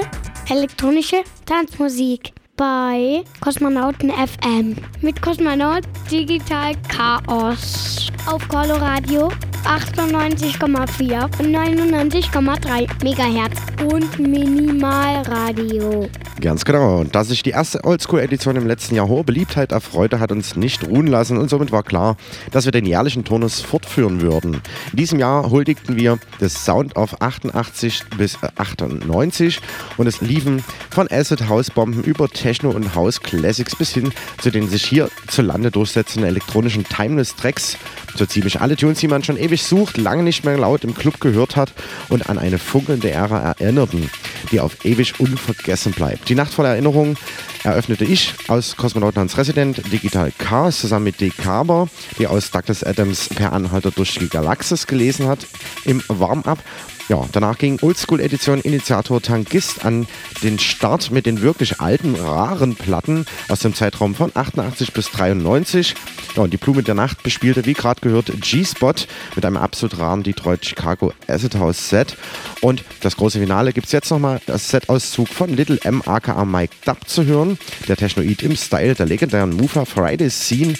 elektronische 0.50 1.22
Tanzmusik 1.46 2.34
bei 2.54 3.24
Kosmonauten 3.40 4.10
FM 4.10 4.76
mit 5.00 5.22
Kosmonaut 5.22 5.84
Digital 6.10 6.74
Chaos. 6.86 8.12
Auf 8.26 8.46
Coloradio 8.48 9.32
98,4 9.64 11.24
und 11.40 11.46
99,3 11.46 12.86
Megahertz. 13.02 13.58
Und 13.90 14.18
Minimalradio. 14.18 16.10
Ganz 16.40 16.66
genau. 16.66 16.98
Und 16.98 17.14
da 17.14 17.24
sich 17.24 17.42
die 17.42 17.50
erste 17.50 17.82
Oldschool-Edition 17.82 18.56
im 18.56 18.66
letzten 18.66 18.94
Jahr 18.94 19.08
hohe 19.08 19.24
Beliebtheit 19.24 19.72
erfreute, 19.72 20.20
hat 20.20 20.32
uns 20.32 20.54
nicht 20.54 20.86
ruhen 20.86 21.06
lassen 21.06 21.38
und 21.38 21.48
somit 21.48 21.72
war 21.72 21.82
klar, 21.82 22.16
dass 22.50 22.66
wir 22.66 22.72
den 22.72 22.84
jährlichen 22.84 23.24
Turnus 23.24 23.62
fortführen 23.62 24.20
würden. 24.20 24.60
In 24.92 24.98
diesem 24.98 25.18
Jahr 25.18 25.48
huldigten 25.48 25.96
wir 25.96 26.18
das 26.38 26.64
Sound 26.64 26.94
of 26.96 27.22
88 27.22 28.02
bis 28.18 28.36
98 28.56 29.60
und 29.96 30.06
es 30.06 30.20
liefen 30.20 30.62
von 30.90 31.10
Acid 31.10 31.48
House 31.48 31.70
Bomben 31.70 32.02
über 32.02 32.28
Techno 32.28 32.70
und 32.70 32.94
House 32.94 33.22
Classics 33.22 33.74
bis 33.74 33.94
hin 33.94 34.12
zu 34.38 34.50
den 34.50 34.68
sich 34.68 34.84
hier 34.84 35.08
zu 35.28 35.40
Lande 35.40 35.70
durchsetzenden 35.70 36.28
elektronischen 36.28 36.84
Timeless 36.84 37.34
Tracks. 37.34 37.78
So 38.14 38.26
ziemlich 38.26 38.60
alle 38.60 38.76
Tunes, 38.76 38.98
die 38.98 39.08
man 39.08 39.24
schon 39.24 39.38
ewig 39.38 39.62
sucht, 39.62 39.96
lange 39.96 40.22
nicht 40.22 40.44
mehr 40.44 40.58
laut 40.58 40.84
im 40.84 40.94
Club 40.94 41.18
gehört 41.20 41.56
hat 41.56 41.72
und 42.08 42.28
an 42.28 42.38
eine 42.38 42.58
funkelnde 42.58 43.10
Ära 43.10 43.54
erinnerten, 43.58 44.10
die 44.50 44.60
auf 44.60 44.84
ewig 44.84 45.18
unvergessen 45.20 45.92
bleibt. 45.92 46.28
Die 46.28 46.34
Nacht 46.34 46.52
voller 46.52 46.70
Erinnerungen 46.70 47.16
eröffnete 47.64 48.04
ich 48.04 48.34
aus 48.48 48.76
Kosmonauten 48.76 49.20
Hans 49.20 49.36
Resident 49.36 49.92
Digital 49.92 50.32
Chaos 50.38 50.80
zusammen 50.80 51.04
mit 51.04 51.20
Dick 51.20 51.36
Carver, 51.36 51.88
die 52.18 52.26
aus 52.26 52.50
Douglas 52.50 52.84
Adams 52.84 53.28
per 53.28 53.52
Anhalter 53.52 53.90
durch 53.90 54.18
die 54.18 54.28
Galaxis 54.28 54.86
gelesen 54.86 55.26
hat, 55.26 55.46
im 55.84 56.02
Warm-Up. 56.08 56.58
Ja, 57.08 57.24
danach 57.30 57.56
ging 57.56 57.78
Oldschool 57.82 58.20
Edition 58.20 58.60
Initiator 58.60 59.22
Tankist 59.22 59.84
an 59.84 60.08
den 60.42 60.58
Start 60.58 61.12
mit 61.12 61.24
den 61.24 61.40
wirklich 61.40 61.80
alten, 61.80 62.16
raren 62.16 62.74
Platten 62.74 63.26
aus 63.48 63.60
dem 63.60 63.74
Zeitraum 63.74 64.16
von 64.16 64.32
88 64.34 64.92
bis 64.92 65.12
93. 65.12 65.94
Ja, 66.34 66.42
und 66.42 66.52
die 66.52 66.56
Blume 66.56 66.82
der 66.82 66.96
Nacht 66.96 67.22
bespielte, 67.22 67.64
wie 67.64 67.74
gerade 67.74 68.00
gehört, 68.00 68.32
G-Spot 68.40 68.94
mit 69.36 69.44
einem 69.44 69.56
absolut 69.56 70.00
raren 70.00 70.24
Detroit 70.24 70.66
Chicago 70.66 71.12
Acid 71.28 71.54
House 71.54 71.88
Set. 71.88 72.16
Und 72.60 72.82
das 73.02 73.16
große 73.16 73.38
Finale 73.38 73.72
gibt 73.72 73.86
es 73.86 73.92
jetzt 73.92 74.10
nochmal 74.10 74.40
das 74.46 74.68
Set-Auszug 74.68 75.28
von 75.28 75.54
Little 75.54 75.78
M 75.84 76.02
aka 76.06 76.44
Mike 76.44 76.74
Dub 76.84 77.08
zu 77.08 77.24
hören, 77.24 77.56
der 77.86 77.96
Technoid 77.96 78.42
im 78.42 78.56
Style 78.56 78.96
der 78.96 79.06
legendären 79.06 79.56
Mover 79.56 79.86
Friday 79.86 80.28
Scene 80.28 80.74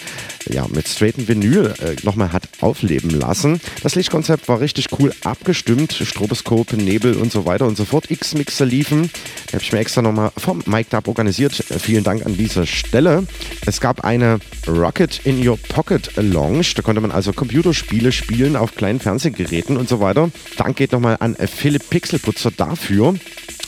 ja, 0.49 0.65
mit 0.67 0.87
straighten 0.87 1.27
Vinyl 1.27 1.73
äh, 1.79 1.95
nochmal 2.03 2.31
hat 2.31 2.43
aufleben 2.61 3.09
lassen. 3.09 3.59
Das 3.83 3.95
Lichtkonzept 3.95 4.47
war 4.47 4.59
richtig 4.59 4.87
cool 4.99 5.13
abgestimmt. 5.23 5.91
Stroboskop, 6.17 6.73
Nebel 6.73 7.15
und 7.15 7.31
so 7.31 7.45
weiter 7.45 7.67
und 7.67 7.77
so 7.77 7.85
fort. 7.85 8.09
X-Mixer 8.09 8.65
liefen. 8.65 9.11
Habe 9.53 9.61
ich 9.61 9.71
mir 9.71 9.79
extra 9.79 10.01
nochmal 10.01 10.31
vom 10.35 10.63
Mike 10.65 10.89
Dub 10.89 11.07
organisiert. 11.07 11.53
Vielen 11.53 12.03
Dank 12.03 12.25
an 12.25 12.35
dieser 12.35 12.65
Stelle. 12.65 13.27
Es 13.67 13.79
gab 13.79 14.03
eine 14.03 14.39
Rocket 14.67 15.21
in 15.25 15.47
Your 15.47 15.57
Pocket 15.57 16.11
Lounge. 16.15 16.65
Da 16.75 16.81
konnte 16.81 17.01
man 17.01 17.11
also 17.11 17.33
Computerspiele 17.33 18.11
spielen 18.11 18.55
auf 18.55 18.73
kleinen 18.73 18.99
Fernsehgeräten 18.99 19.77
und 19.77 19.87
so 19.87 19.99
weiter. 19.99 20.31
Dank 20.57 20.77
geht 20.77 20.91
nochmal 20.91 21.17
an 21.19 21.35
Philipp 21.35 21.87
Pixelputzer 21.91 22.49
dafür. 22.49 23.13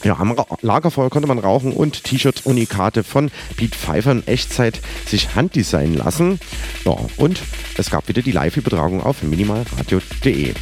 Ja, 0.03 0.17
am 0.17 0.35
Lagerfeuer 0.61 1.11
konnte 1.11 1.27
man 1.27 1.39
rauchen 1.39 1.73
und 1.73 2.03
T-Shirt-Unikate 2.03 3.03
von 3.03 3.29
Pete 3.57 3.77
Pfeiffer 3.77 4.13
in 4.13 4.25
Echtzeit 4.25 4.81
sich 5.05 5.35
handdesignen 5.35 5.97
lassen. 5.97 6.39
Ja, 6.85 6.95
und 7.17 7.41
es 7.77 7.91
gab 7.91 8.07
wieder 8.07 8.23
die 8.23 8.31
Live-Übertragung 8.31 9.03
auf 9.03 9.21
minimalradio.de. 9.21 10.55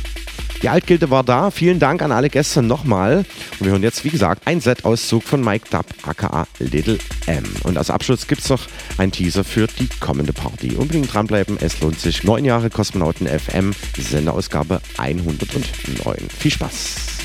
Die 0.61 0.69
Altgilde 0.69 1.09
war 1.11 1.23
da. 1.23 1.51
Vielen 1.51 1.79
Dank 1.79 2.01
an 2.01 2.11
alle 2.11 2.29
Gäste 2.29 2.61
nochmal. 2.61 3.25
Und 3.59 3.65
wir 3.65 3.71
hören 3.71 3.84
jetzt, 3.84 4.03
wie 4.03 4.09
gesagt, 4.09 4.43
ein 4.45 4.59
Set-Auszug 4.59 5.23
von 5.23 5.43
Mike 5.43 5.67
Dub, 5.69 5.85
aka 6.03 6.47
Little 6.59 6.97
M. 7.27 7.43
Und 7.63 7.77
als 7.77 7.89
Abschluss 7.89 8.27
gibt 8.27 8.41
es 8.41 8.49
noch 8.49 8.67
einen 8.97 9.11
Teaser 9.11 9.43
für 9.43 9.67
die 9.67 9.88
kommende 9.99 10.34
Party. 10.34 10.75
Unbedingt 10.75 11.13
dranbleiben, 11.13 11.57
es 11.61 11.79
lohnt 11.81 11.99
sich. 11.99 12.23
Neun 12.23 12.45
Jahre 12.45 12.69
Kosmonauten 12.69 13.27
FM, 13.27 13.73
Senderausgabe 13.97 14.81
109. 14.97 16.27
Viel 16.39 16.51
Spaß! 16.51 17.16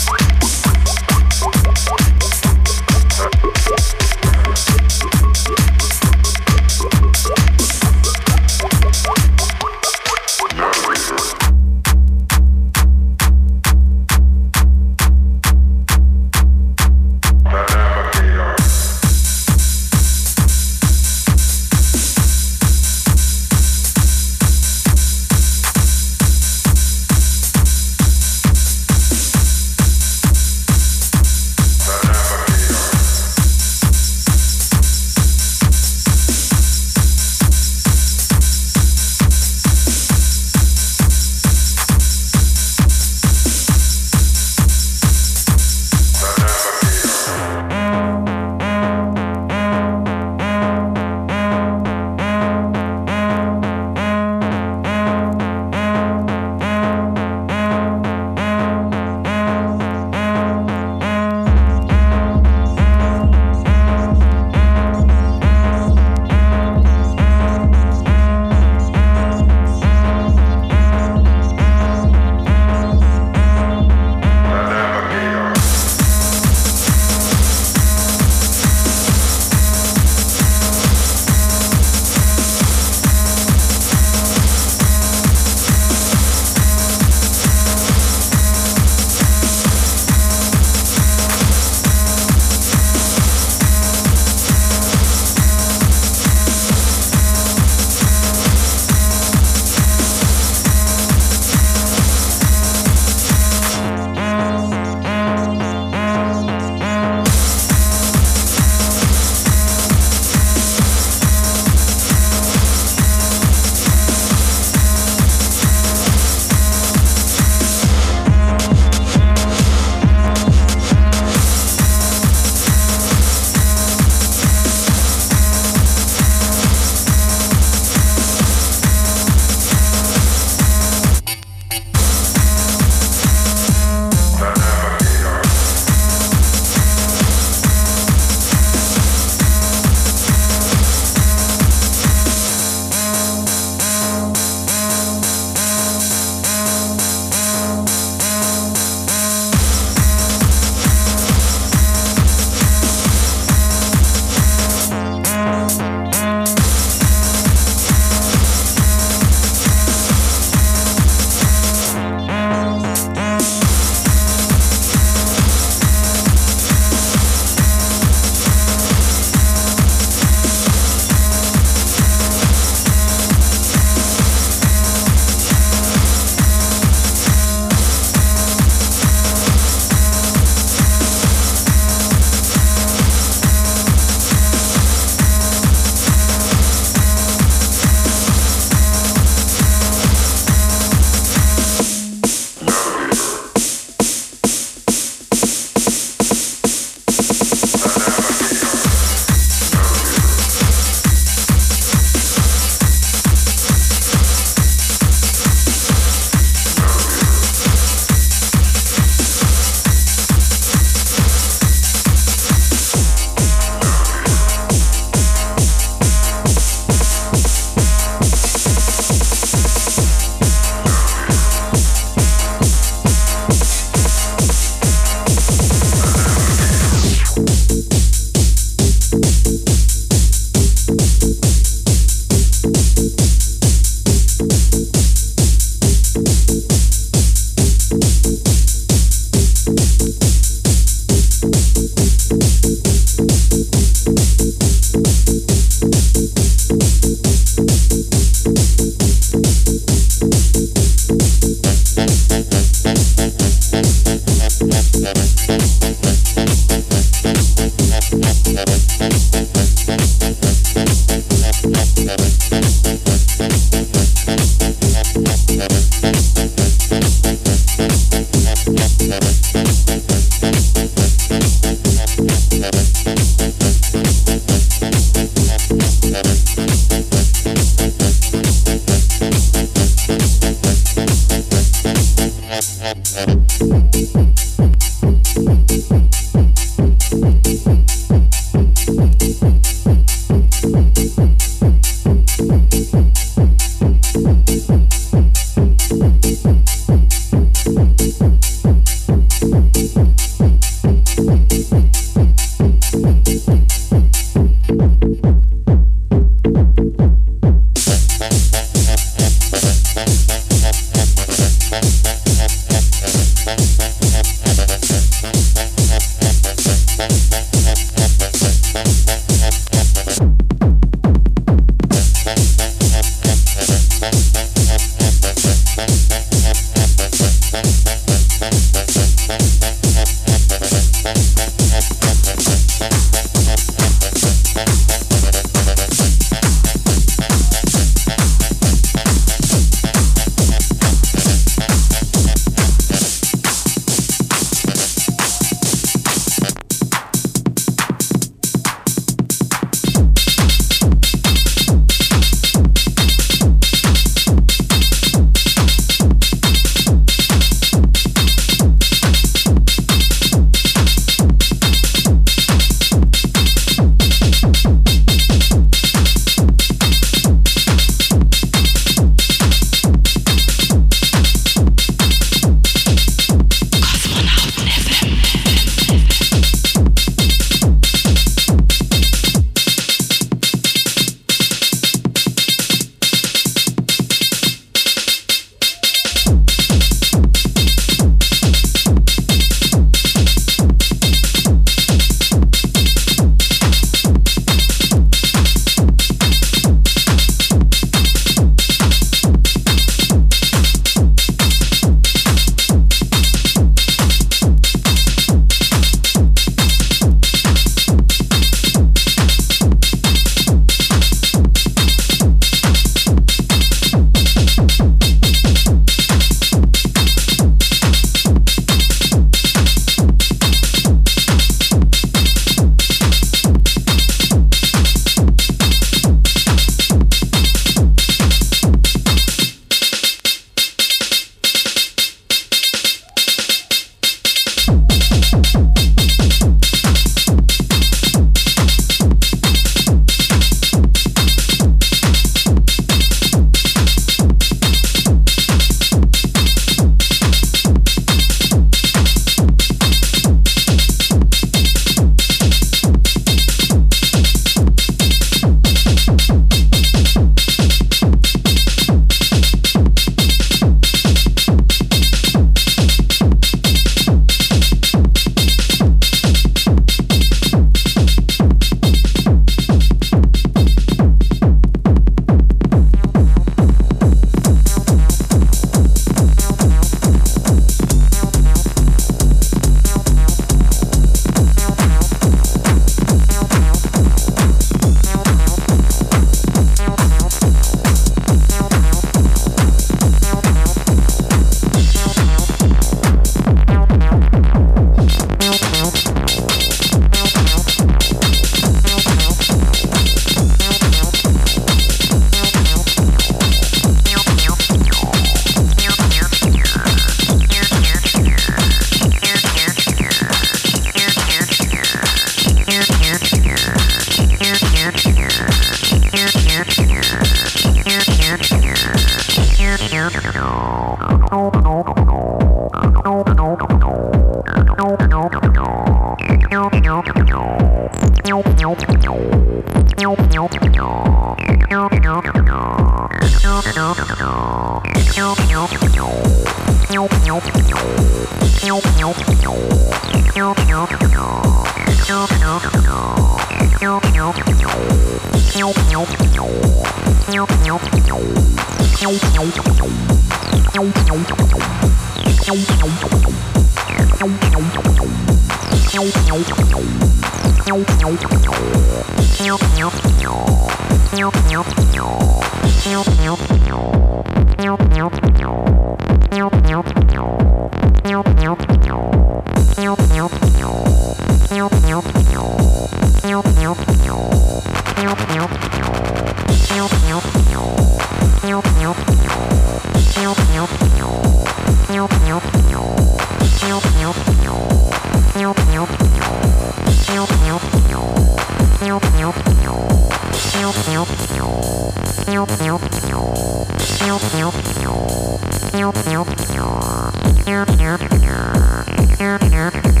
Yeah. 598.31 600.00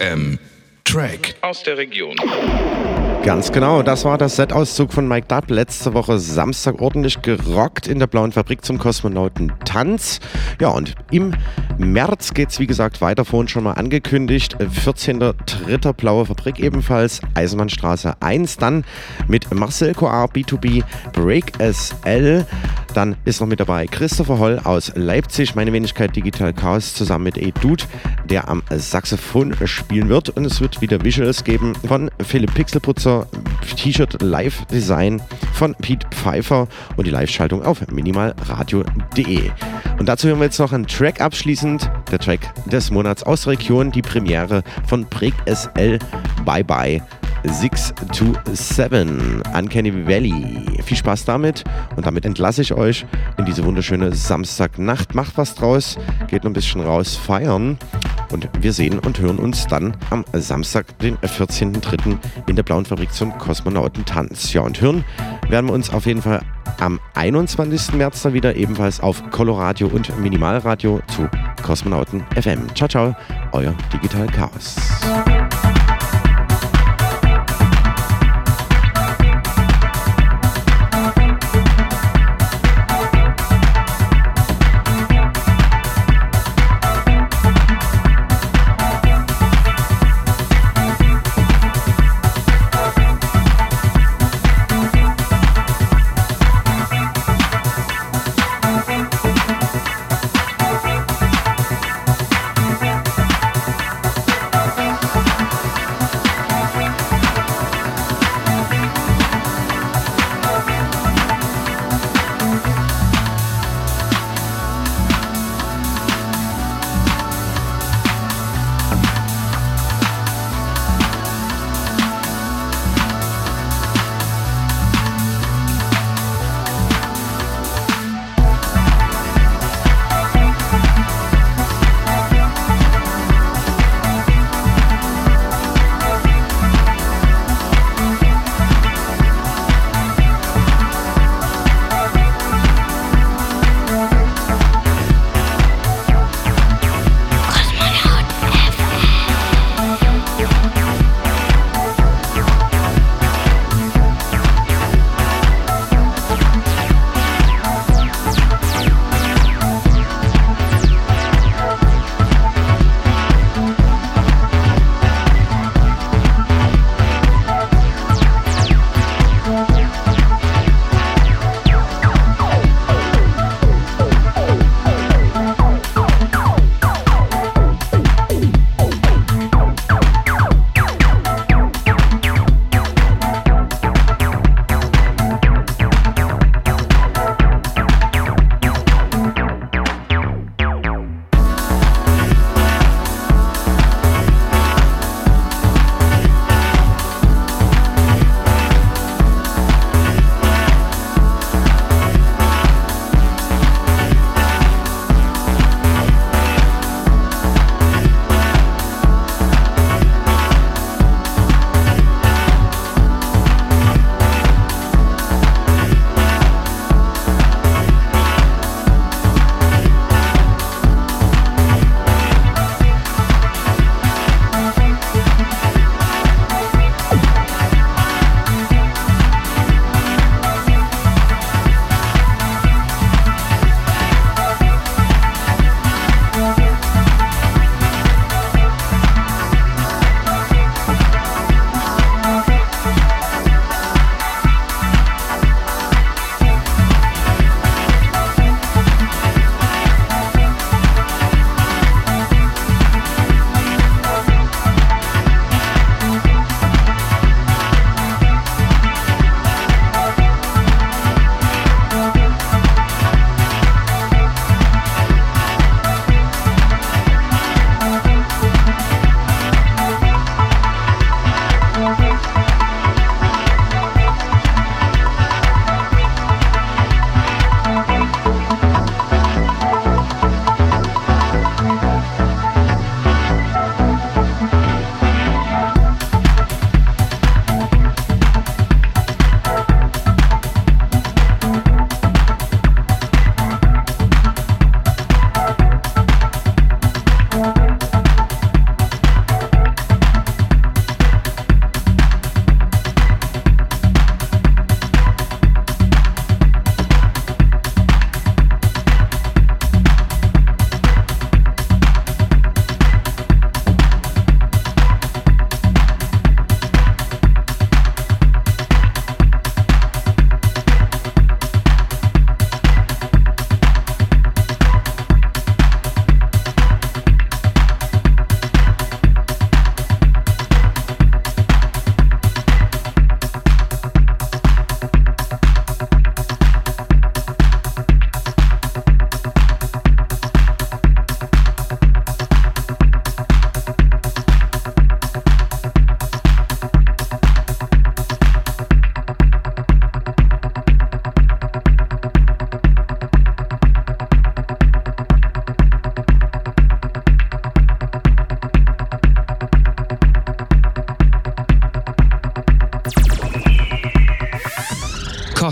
FM. 0.00 0.38
Track 0.84 1.34
aus 1.42 1.62
der 1.62 1.76
Region. 1.76 2.16
Ganz 3.22 3.52
genau, 3.52 3.82
das 3.82 4.06
war 4.06 4.16
das 4.16 4.36
Set-Auszug 4.36 4.94
von 4.94 5.06
Mike 5.06 5.26
Dubb. 5.28 5.50
Letzte 5.50 5.92
Woche 5.92 6.18
Samstag 6.18 6.80
ordentlich 6.80 7.20
gerockt 7.20 7.86
in 7.86 7.98
der 7.98 8.06
Blauen 8.06 8.32
Fabrik 8.32 8.64
zum 8.64 8.78
Kosmonautentanz. 8.78 10.20
Ja, 10.58 10.68
und 10.68 10.94
im 11.10 11.34
März 11.76 12.32
geht 12.32 12.48
es 12.48 12.58
wie 12.60 12.66
gesagt 12.66 13.02
weiter, 13.02 13.26
vorhin 13.26 13.48
schon 13.48 13.64
mal 13.64 13.74
angekündigt. 13.74 14.56
14.3. 14.56 15.92
Blaue 15.92 16.24
Fabrik 16.24 16.58
ebenfalls, 16.58 17.20
Eisenbahnstraße 17.34 18.14
1. 18.20 18.56
Dann 18.56 18.84
mit 19.28 19.52
Marcel 19.54 19.92
Coar, 19.92 20.30
B2B, 20.30 20.82
Break 21.12 21.52
SL. 21.58 22.46
Dann 22.94 23.16
ist 23.24 23.40
noch 23.40 23.46
mit 23.46 23.60
dabei 23.60 23.86
Christopher 23.86 24.38
Holl 24.38 24.60
aus 24.64 24.92
Leipzig, 24.94 25.54
meine 25.54 25.72
Wenigkeit 25.72 26.14
Digital 26.14 26.52
Chaos 26.52 26.94
zusammen 26.94 27.24
mit 27.24 27.38
E-Dude, 27.38 27.84
der 28.24 28.48
am 28.48 28.62
Saxophon 28.70 29.54
spielen 29.66 30.08
wird. 30.08 30.30
Und 30.30 30.44
es 30.44 30.60
wird 30.60 30.80
wieder 30.80 31.02
Visuals 31.04 31.44
geben 31.44 31.74
von 31.86 32.10
Philipp 32.22 32.54
Pixelputzer, 32.54 33.26
T-Shirt 33.76 34.20
Live 34.22 34.64
Design 34.66 35.22
von 35.52 35.74
Pete 35.76 36.06
Pfeiffer 36.10 36.66
und 36.96 37.06
die 37.06 37.10
Live-Schaltung 37.10 37.62
auf 37.64 37.86
minimalradio.de. 37.90 39.50
Und 39.98 40.08
dazu 40.08 40.28
hören 40.28 40.38
wir 40.38 40.46
jetzt 40.46 40.58
noch 40.58 40.72
einen 40.72 40.86
Track 40.86 41.20
abschließend, 41.20 41.90
der 42.10 42.18
Track 42.18 42.52
des 42.66 42.90
Monats 42.90 43.22
aus 43.22 43.42
der 43.42 43.52
Region, 43.52 43.92
die 43.92 44.02
Premiere 44.02 44.62
von 44.86 45.04
Break 45.06 45.34
SL 45.46 45.98
Bye 46.44 46.64
Bye 46.64 47.02
6 47.44 47.94
to 48.12 48.32
7 48.52 49.42
Uncanny 49.54 50.06
Valley. 50.06 50.82
Viel 50.82 50.96
Spaß 50.96 51.24
damit 51.24 51.64
und 51.96 52.06
damit 52.06 52.24
entlasse 52.24 52.62
ich 52.62 52.72
euch 52.72 53.06
in 53.38 53.44
diese 53.44 53.64
wunderschöne 53.64 54.14
Samstagnacht. 54.14 55.14
Macht 55.14 55.36
was 55.36 55.54
draus, 55.54 55.96
geht 56.28 56.44
noch 56.44 56.50
ein 56.50 56.54
bisschen 56.54 56.80
raus 56.80 57.16
feiern 57.16 57.78
und 58.32 58.48
wir 58.60 58.72
sehen 58.72 58.98
und 58.98 59.18
hören 59.18 59.38
uns 59.38 59.66
dann 59.66 59.96
am 60.10 60.24
Samstag, 60.32 60.98
den 60.98 61.16
14.03. 61.18 62.16
in 62.46 62.56
der 62.56 62.62
Blauen 62.62 62.84
Fabrik 62.84 63.12
zum 63.12 63.36
Kosmonautentanz. 63.38 64.52
Ja, 64.52 64.62
und 64.62 64.80
hören 64.80 65.04
werden 65.48 65.66
wir 65.66 65.72
uns 65.72 65.90
auf 65.90 66.06
jeden 66.06 66.22
Fall 66.22 66.40
am 66.78 67.00
21. 67.14 67.94
März 67.94 68.22
dann 68.22 68.32
wieder 68.32 68.56
ebenfalls 68.56 69.00
auf 69.00 69.22
Coloradio 69.30 69.88
und 69.88 70.16
Minimalradio 70.18 71.00
zu 71.08 71.28
Kosmonauten 71.62 72.24
FM. 72.40 72.66
Ciao, 72.74 72.88
ciao, 72.88 73.16
euer 73.52 73.74
Digital 73.92 74.26
Chaos. 74.28 74.76